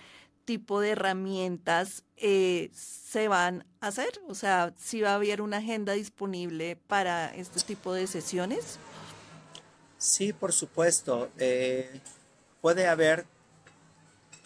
tipo 0.44 0.80
de 0.80 0.90
herramientas 0.90 2.04
eh, 2.16 2.70
se 2.74 3.28
van 3.28 3.66
a 3.80 3.88
hacer? 3.88 4.20
O 4.28 4.34
sea, 4.34 4.74
si 4.78 5.00
va 5.00 5.12
a 5.12 5.14
haber 5.16 5.42
una 5.42 5.58
agenda 5.58 5.92
disponible 5.94 6.76
para 6.86 7.34
este 7.34 7.60
tipo 7.60 7.92
de 7.92 8.06
sesiones. 8.06 8.78
Sí, 9.98 10.32
por 10.32 10.52
supuesto. 10.52 11.30
Eh, 11.38 12.00
puede 12.60 12.86
haber... 12.86 13.26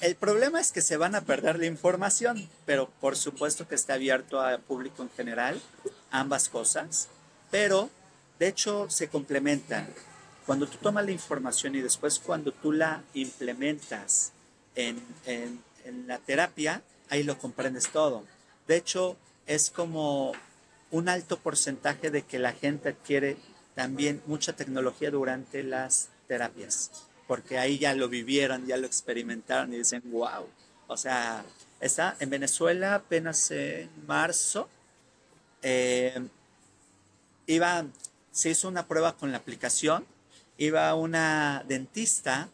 El 0.00 0.14
problema 0.14 0.60
es 0.60 0.70
que 0.70 0.80
se 0.80 0.96
van 0.96 1.16
a 1.16 1.22
perder 1.22 1.58
la 1.58 1.66
información, 1.66 2.48
pero 2.64 2.88
por 3.00 3.16
supuesto 3.16 3.66
que 3.66 3.74
está 3.74 3.94
abierto 3.94 4.40
al 4.40 4.60
público 4.60 5.02
en 5.02 5.10
general, 5.10 5.60
ambas 6.12 6.48
cosas, 6.48 7.08
pero 7.50 7.90
de 8.38 8.46
hecho 8.46 8.88
se 8.88 9.08
complementan. 9.08 9.92
Cuando 10.46 10.68
tú 10.68 10.78
tomas 10.78 11.04
la 11.04 11.10
información 11.10 11.74
y 11.74 11.80
después 11.80 12.20
cuando 12.20 12.52
tú 12.52 12.70
la 12.70 13.02
implementas 13.12 14.32
en, 14.76 15.02
en 15.26 15.60
en 15.88 16.06
la 16.06 16.18
terapia, 16.18 16.82
ahí 17.10 17.22
lo 17.22 17.38
comprendes 17.38 17.88
todo. 17.90 18.24
De 18.66 18.76
hecho, 18.76 19.16
es 19.46 19.70
como 19.70 20.32
un 20.90 21.08
alto 21.08 21.38
porcentaje 21.38 22.10
de 22.10 22.22
que 22.22 22.38
la 22.38 22.52
gente 22.52 22.90
adquiere 22.90 23.36
también 23.74 24.22
mucha 24.26 24.54
tecnología 24.54 25.10
durante 25.10 25.62
las 25.62 26.08
terapias, 26.26 26.90
porque 27.26 27.58
ahí 27.58 27.78
ya 27.78 27.94
lo 27.94 28.08
vivieron, 28.08 28.66
ya 28.66 28.76
lo 28.76 28.86
experimentaron 28.86 29.72
y 29.72 29.78
dicen, 29.78 30.02
wow. 30.10 30.46
O 30.86 30.96
sea, 30.96 31.44
está 31.80 32.16
en 32.20 32.30
Venezuela 32.30 32.94
apenas 32.94 33.50
en 33.50 33.90
marzo, 34.06 34.68
eh, 35.62 36.28
iba, 37.46 37.84
se 38.30 38.50
hizo 38.50 38.68
una 38.68 38.86
prueba 38.86 39.16
con 39.16 39.32
la 39.32 39.38
aplicación, 39.38 40.04
iba 40.56 40.94
una 40.94 41.64
dentista 41.66 42.48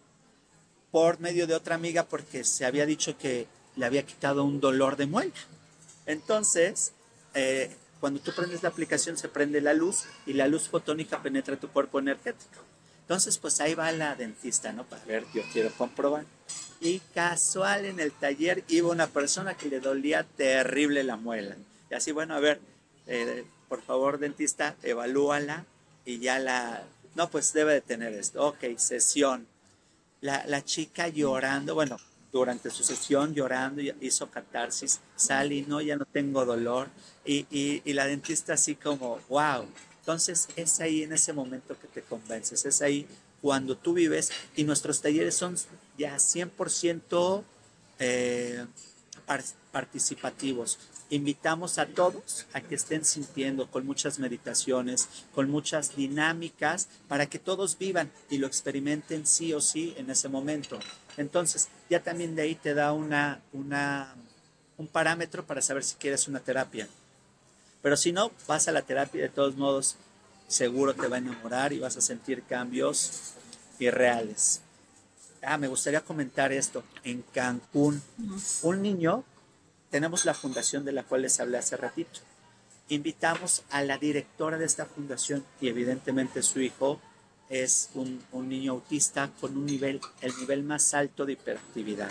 por 0.95 1.19
medio 1.19 1.49
de 1.49 1.57
otra 1.57 1.75
amiga 1.75 2.05
porque 2.05 2.45
se 2.45 2.65
había 2.65 2.87
dicho 2.87 3.19
que 3.19 3.49
le 3.75 3.85
había 3.85 4.07
quitado 4.07 4.45
un 4.45 4.61
dolor 4.61 4.97
de 4.97 5.07
muela. 5.07 5.33
Entonces, 6.07 6.93
eh, 7.35 7.75
cuando 7.99 8.21
tú 8.21 8.31
prendes 8.33 8.63
la 8.63 8.69
aplicación 8.69 9.19
se 9.19 9.29
prende 9.29 9.61
la 9.61 9.75
luz 9.75 10.05
y 10.25 10.35
la 10.35 10.47
luz 10.47 10.69
fotónica 10.69 11.21
penetra 11.21 11.57
tu 11.57 11.67
cuerpo 11.67 11.99
energético. 11.99 12.61
Entonces, 13.01 13.39
pues 13.39 13.61
ahí 13.61 13.75
va 13.75 13.91
la 13.91 14.15
dentista, 14.15 14.73
¿no? 14.73 14.85
Para 14.85 15.05
ver, 15.05 15.25
yo 15.35 15.43
quiero 15.53 15.73
comprobar. 15.73 16.27
Y 16.81 17.01
casual 17.13 17.87
en 17.87 17.99
el 17.99 18.13
taller 18.13 18.63
iba 18.69 18.89
una 18.89 19.09
persona 19.09 19.55
que 19.55 19.69
le 19.69 19.81
dolía 19.81 20.23
terrible 20.23 21.03
la 21.03 21.17
muela. 21.17 21.57
Y 21.91 21.95
así, 21.95 22.13
bueno, 22.13 22.37
a 22.37 22.39
ver, 22.39 22.61
eh, 23.09 23.45
por 23.69 23.83
favor, 23.83 24.19
dentista, 24.21 24.77
evalúala 24.85 25.65
y 26.05 26.21
ya 26.21 26.39
la... 26.39 26.85
No, 27.17 27.31
pues 27.31 27.53
debe 27.53 27.73
de 27.73 27.81
tener 27.81 28.15
esto. 28.15 28.47
Ok, 28.47 28.77
sesión 28.77 29.49
la, 30.25 30.65
chica 30.65 31.09
llorando, 31.09 31.75
bueno, 31.75 31.99
durante 32.33 32.71
su 32.71 32.83
sesión 32.83 33.35
llorando, 33.35 33.83
hizo 34.01 34.31
catarsis, 34.31 35.01
sale 35.15 35.57
y 35.57 35.63
no, 35.63 35.83
ya 35.83 35.97
no 35.97 36.07
tengo 36.07 36.45
dolor. 36.47 36.89
Y, 37.25 37.47
y, 37.51 37.93
la 37.93 38.07
dentista 38.07 38.55
así 38.55 38.75
como, 38.75 39.19
wow. 39.29 39.67
Entonces 40.01 40.49
es 40.57 40.81
ahí 40.81 41.03
en 41.03 41.13
ese 41.13 41.33
momento 41.33 41.79
que 41.79 41.89
te 41.89 42.03
convences, 42.03 42.65
es 42.65 42.83
ahí 42.83 43.07
cuando 43.41 43.77
tú 43.77 43.95
vives 43.95 44.31
y 44.57 44.65
nuestros 44.65 45.01
talleres 45.01 45.35
son 45.35 45.57
ya 45.99 46.17
100% 46.17 47.43
eh, 47.99 48.67
participativos. 49.73 50.79
Invitamos 51.15 51.79
a 51.79 51.87
todos 51.87 52.45
a 52.55 52.61
que 52.61 52.75
estén 52.75 53.05
sintiendo 53.05 53.71
con 53.71 53.87
muchas 53.87 54.19
meditaciones, 54.19 55.09
con 55.33 55.49
muchas 55.49 55.95
dinámicas, 55.95 56.89
para 57.07 57.27
que 57.27 57.39
todos 57.39 57.79
vivan 57.79 58.11
y 58.31 58.39
lo 58.39 58.49
experimenten 58.49 59.25
sí 59.25 59.53
o 59.53 59.61
sí 59.61 59.95
en 59.97 60.11
ese 60.11 60.29
momento. 60.29 60.77
Entonces, 61.17 61.69
ya 61.89 62.03
también 62.03 62.35
de 62.35 62.43
ahí 62.43 62.57
te 62.57 62.75
da 62.75 62.93
una, 62.93 63.41
una, 63.53 64.13
un 64.77 64.89
parámetro 64.89 65.47
para 65.47 65.63
saber 65.63 65.85
si 65.85 65.95
quieres 65.95 66.27
una 66.27 66.41
terapia. 66.41 66.89
Pero 67.81 67.97
si 67.97 68.11
no, 68.11 68.33
vas 68.49 68.67
a 68.67 68.73
la 68.73 68.83
terapia 68.83 69.23
de 69.23 69.29
todos 69.29 69.55
modos, 69.55 69.95
seguro 70.49 70.95
te 70.95 71.07
va 71.07 71.15
a 71.15 71.21
enamorar 71.21 71.73
y 71.73 71.79
vas 71.79 71.97
a 71.97 72.01
sentir 72.01 72.43
cambios 72.43 73.35
irreales. 73.79 74.63
Ah, 75.43 75.59
me 75.59 75.69
gustaría 75.69 76.01
comentar 76.01 76.51
esto. 76.51 76.83
En 77.05 77.23
Cancún, 77.33 78.03
un 78.63 78.83
niño 78.83 79.23
tenemos 79.95 80.25
la 80.25 80.35
fundación 80.35 80.85
de 80.85 80.91
la 80.91 81.05
cual 81.05 81.23
les 81.23 81.39
hablé 81.39 81.57
hace 81.57 81.77
ratito. 81.77 82.19
Invitamos 82.89 83.63
a 83.71 83.81
la 83.81 83.97
directora 83.97 84.59
de 84.59 84.65
esta 84.65 84.87
fundación 84.87 85.45
y 85.61 85.69
evidentemente 85.69 86.43
su 86.43 86.61
hijo 86.61 87.01
es 87.49 87.91
un, 87.95 88.21
niño 88.33 88.73
autista 88.73 89.31
con 89.41 89.57
un 89.57 89.67
nivel, 89.67 90.01
el 90.21 90.37
nivel 90.37 90.65
más 90.65 90.95
alto 90.95 91.25
de 91.25 91.35
hiperactividad. 91.35 92.11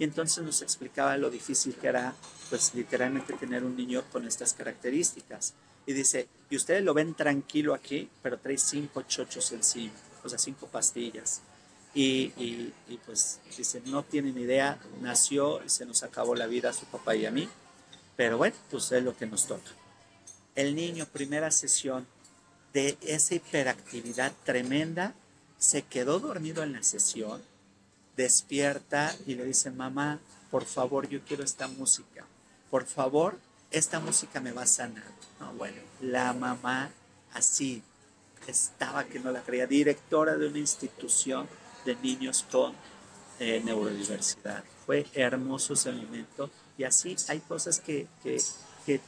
Y 0.00 0.02
entonces 0.02 0.42
nos 0.42 0.62
explicaba 0.62 1.16
lo 1.16 1.30
difícil 1.30 1.76
que 1.76 1.86
era, 1.86 2.12
pues 2.50 2.74
literalmente 2.74 3.34
tener 3.34 3.62
un 3.62 3.76
niño 3.76 4.02
con 4.10 4.26
estas 4.26 4.52
características. 4.54 5.54
Y 5.86 5.92
dice, 5.92 6.26
y 6.50 6.56
ustedes 6.56 6.82
lo 6.82 6.92
ven 6.92 7.14
tranquilo 7.14 7.72
aquí, 7.72 8.10
pero 8.20 8.40
trae 8.40 8.58
cinco 8.58 9.02
chochos 9.02 9.52
encima, 9.52 9.94
o 10.24 10.28
sea, 10.28 10.40
cinco 10.40 10.66
pastillas. 10.66 11.40
Y, 11.98 12.74
pues 13.06 13.40
dice, 13.56 13.80
no 13.86 14.02
tienen 14.02 14.36
idea, 14.36 14.78
nació 15.00 15.64
y 15.64 15.70
se 15.70 15.86
nos 15.86 16.02
acabó 16.02 16.34
la 16.34 16.46
vida 16.46 16.68
a 16.68 16.74
su 16.74 16.84
papá 16.84 17.16
y 17.16 17.24
a 17.24 17.30
mí, 17.30 17.48
pero 18.16 18.36
bueno, 18.36 18.54
pues 18.70 18.92
es 18.92 19.02
lo 19.02 19.16
que 19.16 19.24
nos 19.24 19.46
toca. 19.46 19.70
El 20.54 20.74
niño, 20.74 21.06
primera 21.06 21.50
sesión 21.50 22.06
de 22.74 22.98
esa 23.00 23.36
hiperactividad 23.36 24.32
tremenda, 24.44 25.14
se 25.56 25.82
quedó 25.82 26.20
dormido 26.20 26.62
en 26.62 26.74
la 26.74 26.82
sesión, 26.82 27.42
despierta 28.14 29.16
y 29.26 29.34
le 29.34 29.46
dice, 29.46 29.70
mamá, 29.70 30.20
por 30.50 30.66
favor, 30.66 31.08
yo 31.08 31.20
quiero 31.22 31.44
esta 31.44 31.66
música, 31.66 32.26
por 32.70 32.84
favor, 32.84 33.38
esta 33.70 34.00
música 34.00 34.38
me 34.40 34.52
va 34.52 34.64
a 34.64 34.66
sanar. 34.66 35.10
No, 35.40 35.50
bueno, 35.54 35.80
la 36.02 36.34
mamá 36.34 36.90
así 37.32 37.82
estaba 38.46 39.04
que 39.04 39.18
no 39.18 39.32
la 39.32 39.40
creía, 39.42 39.66
directora 39.66 40.36
de 40.36 40.48
una 40.48 40.58
institución 40.58 41.48
de 41.86 41.96
niños 41.96 42.44
con 42.50 42.74
eh, 43.38 43.62
neurodiversidad. 43.64 44.62
Fue 44.84 45.06
hermoso 45.14 45.74
ese 45.74 45.92
momento 45.92 46.50
Y 46.78 46.84
así 46.84 47.16
hay 47.28 47.40
cosas 47.40 47.80
que, 47.80 48.06
que, 48.22 48.40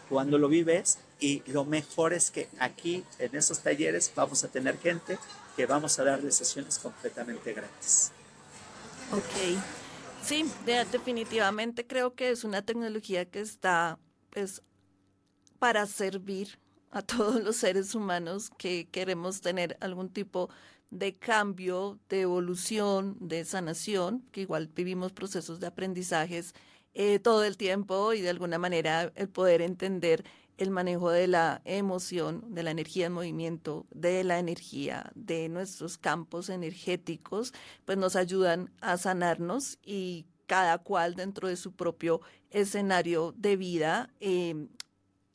cuando 0.08 0.38
lo 0.38 0.48
vives 0.48 0.98
y 1.20 1.42
lo 1.46 1.64
mejor 1.64 2.12
es 2.12 2.32
que 2.32 2.48
aquí 2.58 3.04
en 3.18 3.36
esos 3.36 3.60
talleres 3.60 4.10
vamos 4.14 4.42
a 4.42 4.48
tener 4.48 4.78
gente 4.78 5.18
que 5.56 5.66
vamos 5.66 5.98
a 5.98 6.04
darle 6.04 6.32
sesiones 6.32 6.78
completamente 6.78 7.52
gratis. 7.52 8.10
Ok, 9.12 9.60
sí, 10.24 10.50
definitivamente 10.66 11.86
creo 11.86 12.14
que 12.14 12.30
es 12.30 12.42
una 12.42 12.62
tecnología 12.62 13.24
que 13.24 13.40
está 13.40 14.00
pues, 14.30 14.62
para 15.60 15.86
servir 15.86 16.58
a 16.90 17.02
todos 17.02 17.42
los 17.42 17.56
seres 17.56 17.94
humanos 17.94 18.50
que 18.58 18.88
queremos 18.90 19.40
tener 19.40 19.76
algún 19.80 20.10
tipo 20.10 20.48
de 20.90 21.16
cambio, 21.16 21.98
de 22.08 22.22
evolución, 22.22 23.16
de 23.20 23.44
sanación, 23.44 24.24
que 24.32 24.42
igual 24.42 24.68
vivimos 24.74 25.12
procesos 25.12 25.60
de 25.60 25.66
aprendizajes 25.66 26.54
eh, 26.94 27.18
todo 27.18 27.44
el 27.44 27.56
tiempo 27.56 28.12
y 28.14 28.20
de 28.22 28.30
alguna 28.30 28.58
manera 28.58 29.12
el 29.14 29.28
poder 29.28 29.62
entender 29.62 30.24
el 30.56 30.70
manejo 30.70 31.10
de 31.10 31.28
la 31.28 31.62
emoción, 31.64 32.42
de 32.52 32.64
la 32.64 32.72
energía 32.72 33.06
en 33.06 33.12
movimiento, 33.12 33.86
de 33.90 34.24
la 34.24 34.38
energía, 34.38 35.12
de 35.14 35.48
nuestros 35.48 35.98
campos 35.98 36.48
energéticos, 36.48 37.52
pues 37.84 37.96
nos 37.96 38.16
ayudan 38.16 38.72
a 38.80 38.96
sanarnos 38.96 39.78
y 39.84 40.26
cada 40.46 40.78
cual 40.78 41.14
dentro 41.14 41.46
de 41.46 41.56
su 41.56 41.72
propio 41.72 42.20
escenario 42.50 43.32
de 43.36 43.56
vida 43.56 44.10
eh, 44.18 44.66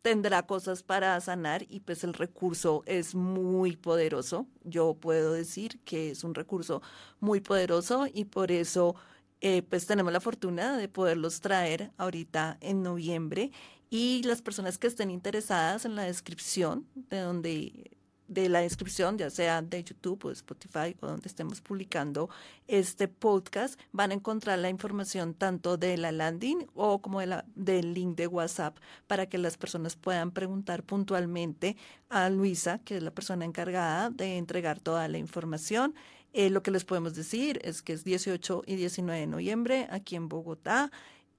tendrá 0.04 0.46
cosas 0.46 0.84
para 0.84 1.20
sanar 1.22 1.66
y 1.70 1.80
pues 1.80 2.04
el 2.04 2.14
recurso 2.14 2.84
es 2.86 3.16
muy 3.16 3.78
poderoso. 3.78 4.46
Yo 4.64 4.96
puedo 4.96 5.32
decir 5.34 5.80
que 5.86 6.12
es 6.12 6.24
un 6.24 6.36
recurso 6.36 6.82
muy 7.22 7.40
poderoso 7.40 8.08
y 8.14 8.26
por 8.26 8.52
eso 8.52 8.96
eh, 9.42 9.64
pues 9.64 9.88
tenemos 9.88 10.12
la 10.12 10.20
fortuna 10.20 10.78
de 10.78 10.90
poderlos 10.90 11.40
traer 11.42 11.92
ahorita 11.98 12.58
en 12.60 12.84
noviembre 12.84 13.52
y 13.90 14.22
las 14.24 14.42
personas 14.42 14.78
que 14.78 14.88
estén 14.88 15.10
interesadas 15.10 15.86
en 15.86 15.96
la 15.96 16.04
descripción 16.04 16.86
de 16.96 17.20
donde 17.20 17.92
de 18.34 18.50
la 18.50 18.60
descripción, 18.60 19.18
ya 19.18 19.30
sea 19.30 19.62
de 19.62 19.84
YouTube 19.84 20.26
o 20.26 20.28
de 20.30 20.34
Spotify 20.34 20.96
o 21.02 21.08
donde 21.08 21.28
estemos 21.28 21.62
publicando 21.62 22.30
este 22.68 23.08
podcast, 23.08 23.80
van 23.92 24.12
a 24.12 24.16
encontrar 24.16 24.60
la 24.60 24.70
información 24.70 25.34
tanto 25.34 25.78
de 25.78 25.98
la 25.98 26.12
landing 26.12 26.68
o 26.76 27.02
como 27.02 27.20
de 27.20 27.28
la, 27.28 27.46
del 27.56 27.94
link 27.94 28.16
de 28.18 28.28
WhatsApp 28.28 28.78
para 29.08 29.28
que 29.28 29.38
las 29.38 29.58
personas 29.58 29.96
puedan 29.96 30.32
preguntar 30.32 30.84
puntualmente 30.84 31.78
a 32.10 32.30
Luisa, 32.30 32.80
que 32.80 32.98
es 32.98 33.04
la 33.04 33.12
persona 33.12 33.46
encargada 33.46 34.10
de 34.10 34.38
entregar 34.38 34.80
toda 34.80 35.08
la 35.08 35.18
información. 35.18 35.96
Eh, 36.34 36.50
lo 36.50 36.64
que 36.64 36.72
les 36.72 36.84
podemos 36.84 37.14
decir 37.14 37.60
es 37.64 37.82
que 37.82 37.94
es 37.94 38.04
18 38.04 38.64
y 38.66 38.76
19 38.76 39.20
de 39.20 39.28
noviembre 39.28 39.88
aquí 39.92 40.16
en 40.16 40.30
Bogotá. 40.30 40.92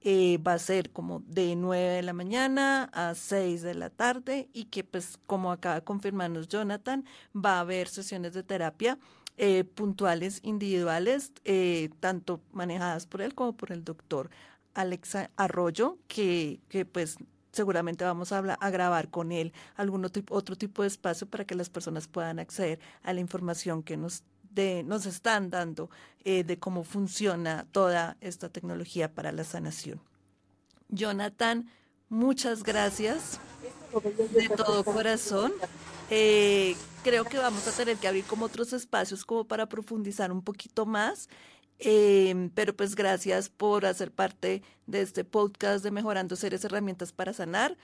Eh, 0.07 0.37
va 0.37 0.53
a 0.53 0.59
ser 0.59 0.91
como 0.91 1.23
de 1.25 1.55
9 1.55 1.83
de 1.95 2.03
la 2.03 2.13
mañana 2.13 2.91
a 2.93 3.15
6 3.15 3.63
de 3.63 3.73
la 3.73 3.89
tarde 3.89 4.49
y 4.53 4.65
que 4.65 4.83
pues 4.83 5.17
como 5.25 5.51
acaba 5.51 5.75
de 5.75 5.83
confirmarnos 5.83 6.47
Jonathan, 6.47 7.05
va 7.35 7.57
a 7.57 7.61
haber 7.61 7.87
sesiones 7.87 8.33
de 8.33 8.43
terapia 8.43 8.99
eh, 9.37 9.63
puntuales, 9.63 10.41
individuales, 10.43 11.31
eh, 11.43 11.89
tanto 12.01 12.39
manejadas 12.53 13.07
por 13.07 13.23
él 13.23 13.33
como 13.33 13.57
por 13.57 13.71
el 13.71 13.83
doctor 13.83 14.29
Alexa 14.75 15.31
Arroyo, 15.37 15.97
que, 16.07 16.59
que 16.69 16.85
pues 16.85 17.17
seguramente 17.51 18.05
vamos 18.05 18.31
a, 18.31 18.37
a, 18.37 18.69
grabar 18.69 19.09
con 19.09 19.31
él 19.31 19.53
algún 19.75 20.05
otro, 20.05 20.21
otro 20.29 20.55
tipo 20.55 20.83
de 20.83 20.89
espacio 20.89 21.27
para 21.27 21.45
que 21.45 21.55
las 21.55 21.71
personas 21.71 22.07
puedan 22.07 22.37
acceder 22.37 22.79
a 23.01 23.11
la 23.11 23.21
información 23.21 23.81
que 23.81 23.97
nos 23.97 24.23
nos 24.85 25.05
están 25.05 25.49
dando 25.49 25.89
eh, 26.23 26.43
de 26.43 26.57
cómo 26.57 26.83
funciona 26.83 27.65
toda 27.71 28.17
esta 28.21 28.49
tecnología 28.49 29.13
para 29.13 29.31
la 29.31 29.43
sanación. 29.43 30.01
Jonathan, 30.89 31.69
muchas 32.09 32.63
gracias 32.63 33.39
de 34.33 34.49
todo 34.49 34.83
corazón. 34.83 35.53
Eh, 36.09 36.75
creo 37.03 37.25
que 37.25 37.37
vamos 37.37 37.67
a 37.67 37.71
tener 37.71 37.97
que 37.97 38.07
abrir 38.07 38.25
como 38.25 38.45
otros 38.45 38.73
espacios 38.73 39.25
como 39.25 39.45
para 39.45 39.67
profundizar 39.67 40.31
un 40.31 40.41
poquito 40.41 40.85
más. 40.85 41.29
Eh, 41.79 42.49
pero 42.55 42.73
pues 42.73 42.95
gracias 42.95 43.49
por 43.49 43.85
hacer 43.85 44.09
parte 44.11 44.63
de 44.87 45.01
este 45.01 45.25
podcast 45.25 45.83
de 45.83 45.91
Mejorando 45.91 46.37
Seres 46.37 46.63
Herramientas 46.63 47.11
para 47.11 47.33
Sanar 47.33 47.77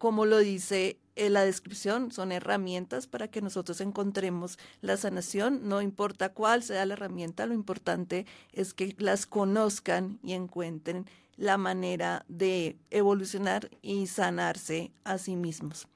como 0.00 0.24
lo 0.24 0.38
dice 0.38 0.98
en 1.14 1.34
la 1.34 1.44
descripción, 1.44 2.10
son 2.10 2.32
herramientas 2.32 3.06
para 3.06 3.28
que 3.28 3.42
nosotros 3.42 3.82
encontremos 3.82 4.58
la 4.80 4.96
sanación, 4.96 5.68
no 5.68 5.82
importa 5.82 6.30
cuál 6.32 6.62
sea 6.62 6.86
la 6.86 6.94
herramienta, 6.94 7.44
lo 7.44 7.52
importante 7.52 8.24
es 8.54 8.72
que 8.72 8.96
las 8.98 9.26
conozcan 9.26 10.18
y 10.22 10.32
encuentren 10.32 11.04
la 11.36 11.58
manera 11.58 12.24
de 12.28 12.78
evolucionar 12.88 13.70
y 13.82 14.06
sanarse 14.06 14.90
a 15.04 15.18
sí 15.18 15.36
mismos. 15.36 15.86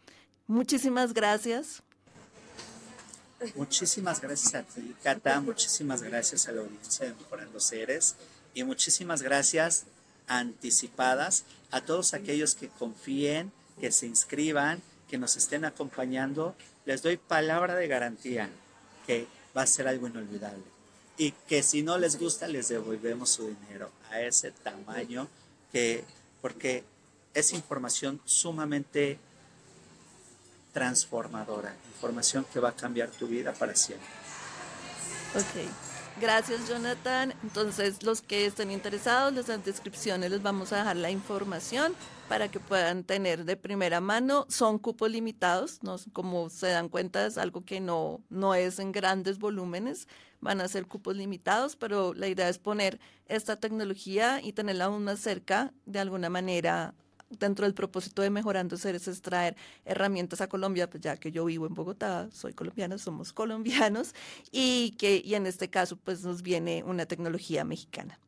Muchísimas 0.46 1.14
gracias. 1.14 1.82
Muchísimas 3.54 4.20
gracias 4.20 4.54
a 4.54 4.64
ti, 4.64 4.94
Cata, 5.02 5.40
muchísimas 5.40 6.02
gracias 6.02 6.46
a 6.46 6.52
la 6.52 6.60
audiencia 6.60 7.06
de 7.06 7.14
Mejorando 7.14 7.58
Seres 7.58 8.16
y 8.52 8.64
muchísimas 8.64 9.22
gracias 9.22 9.84
anticipadas 10.26 11.44
a 11.70 11.80
todos 11.80 12.12
aquellos 12.12 12.54
que 12.54 12.68
confíen 12.68 13.50
que 13.80 13.92
se 13.92 14.06
inscriban, 14.06 14.82
que 15.08 15.18
nos 15.18 15.36
estén 15.36 15.64
acompañando. 15.64 16.54
Les 16.86 17.02
doy 17.02 17.16
palabra 17.16 17.74
de 17.74 17.88
garantía 17.88 18.50
que 19.06 19.26
va 19.56 19.62
a 19.62 19.66
ser 19.66 19.88
algo 19.88 20.06
inolvidable. 20.08 20.62
Y 21.16 21.32
que 21.48 21.62
si 21.62 21.82
no 21.82 21.98
les 21.98 22.18
gusta, 22.18 22.48
les 22.48 22.68
devolvemos 22.68 23.30
su 23.30 23.46
dinero 23.46 23.90
a 24.10 24.20
ese 24.20 24.50
tamaño, 24.50 25.28
que, 25.70 26.04
porque 26.40 26.84
es 27.34 27.52
información 27.52 28.20
sumamente 28.24 29.18
transformadora, 30.72 31.76
información 31.94 32.44
que 32.52 32.58
va 32.58 32.70
a 32.70 32.76
cambiar 32.76 33.08
tu 33.10 33.28
vida 33.28 33.52
para 33.52 33.76
siempre. 33.76 34.08
Ok. 35.36 35.93
Gracias, 36.20 36.68
Jonathan. 36.68 37.34
Entonces, 37.42 38.04
los 38.04 38.22
que 38.22 38.46
estén 38.46 38.70
interesados, 38.70 39.32
en 39.32 39.48
las 39.48 39.64
descripciones 39.64 40.30
les 40.30 40.42
vamos 40.42 40.72
a 40.72 40.78
dejar 40.78 40.96
la 40.96 41.10
información 41.10 41.92
para 42.28 42.48
que 42.48 42.60
puedan 42.60 43.02
tener 43.02 43.44
de 43.44 43.56
primera 43.56 44.00
mano. 44.00 44.46
Son 44.48 44.78
cupos 44.78 45.10
limitados, 45.10 45.82
¿no? 45.82 45.96
como 46.12 46.50
se 46.50 46.68
dan 46.68 46.88
cuenta, 46.88 47.26
es 47.26 47.36
algo 47.36 47.64
que 47.64 47.80
no, 47.80 48.22
no 48.30 48.54
es 48.54 48.78
en 48.78 48.92
grandes 48.92 49.40
volúmenes, 49.40 50.06
van 50.40 50.60
a 50.60 50.68
ser 50.68 50.86
cupos 50.86 51.16
limitados, 51.16 51.74
pero 51.74 52.14
la 52.14 52.28
idea 52.28 52.48
es 52.48 52.58
poner 52.58 53.00
esta 53.26 53.56
tecnología 53.56 54.40
y 54.40 54.52
tenerla 54.52 54.84
aún 54.84 55.02
más 55.02 55.18
cerca, 55.18 55.72
de 55.84 55.98
alguna 55.98 56.30
manera, 56.30 56.94
dentro 57.38 57.64
del 57.64 57.74
propósito 57.74 58.22
de 58.22 58.30
Mejorando 58.30 58.76
Seres 58.76 59.08
es 59.08 59.22
traer 59.22 59.56
herramientas 59.84 60.40
a 60.40 60.48
Colombia, 60.48 60.88
pues 60.88 61.02
ya 61.02 61.16
que 61.16 61.32
yo 61.32 61.44
vivo 61.44 61.66
en 61.66 61.74
Bogotá, 61.74 62.28
soy 62.32 62.52
colombiana, 62.52 62.98
somos 62.98 63.32
colombianos, 63.34 64.14
y 64.50 64.92
que 64.98 65.22
y 65.24 65.34
en 65.34 65.46
este 65.46 65.68
caso 65.70 65.96
pues 65.96 66.24
nos 66.24 66.42
viene 66.42 66.82
una 66.84 67.06
tecnología 67.06 67.64
mexicana. 67.64 68.18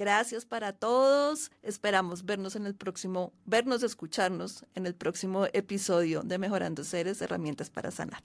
Gracias 0.00 0.46
para 0.46 0.72
todos. 0.72 1.50
Esperamos 1.62 2.24
vernos 2.24 2.56
en 2.56 2.64
el 2.64 2.74
próximo, 2.74 3.34
vernos, 3.44 3.82
escucharnos 3.82 4.64
en 4.74 4.86
el 4.86 4.94
próximo 4.94 5.46
episodio 5.52 6.22
de 6.22 6.38
Mejorando 6.38 6.84
Seres, 6.84 7.20
herramientas 7.20 7.68
para 7.68 7.90
sanar. 7.90 8.22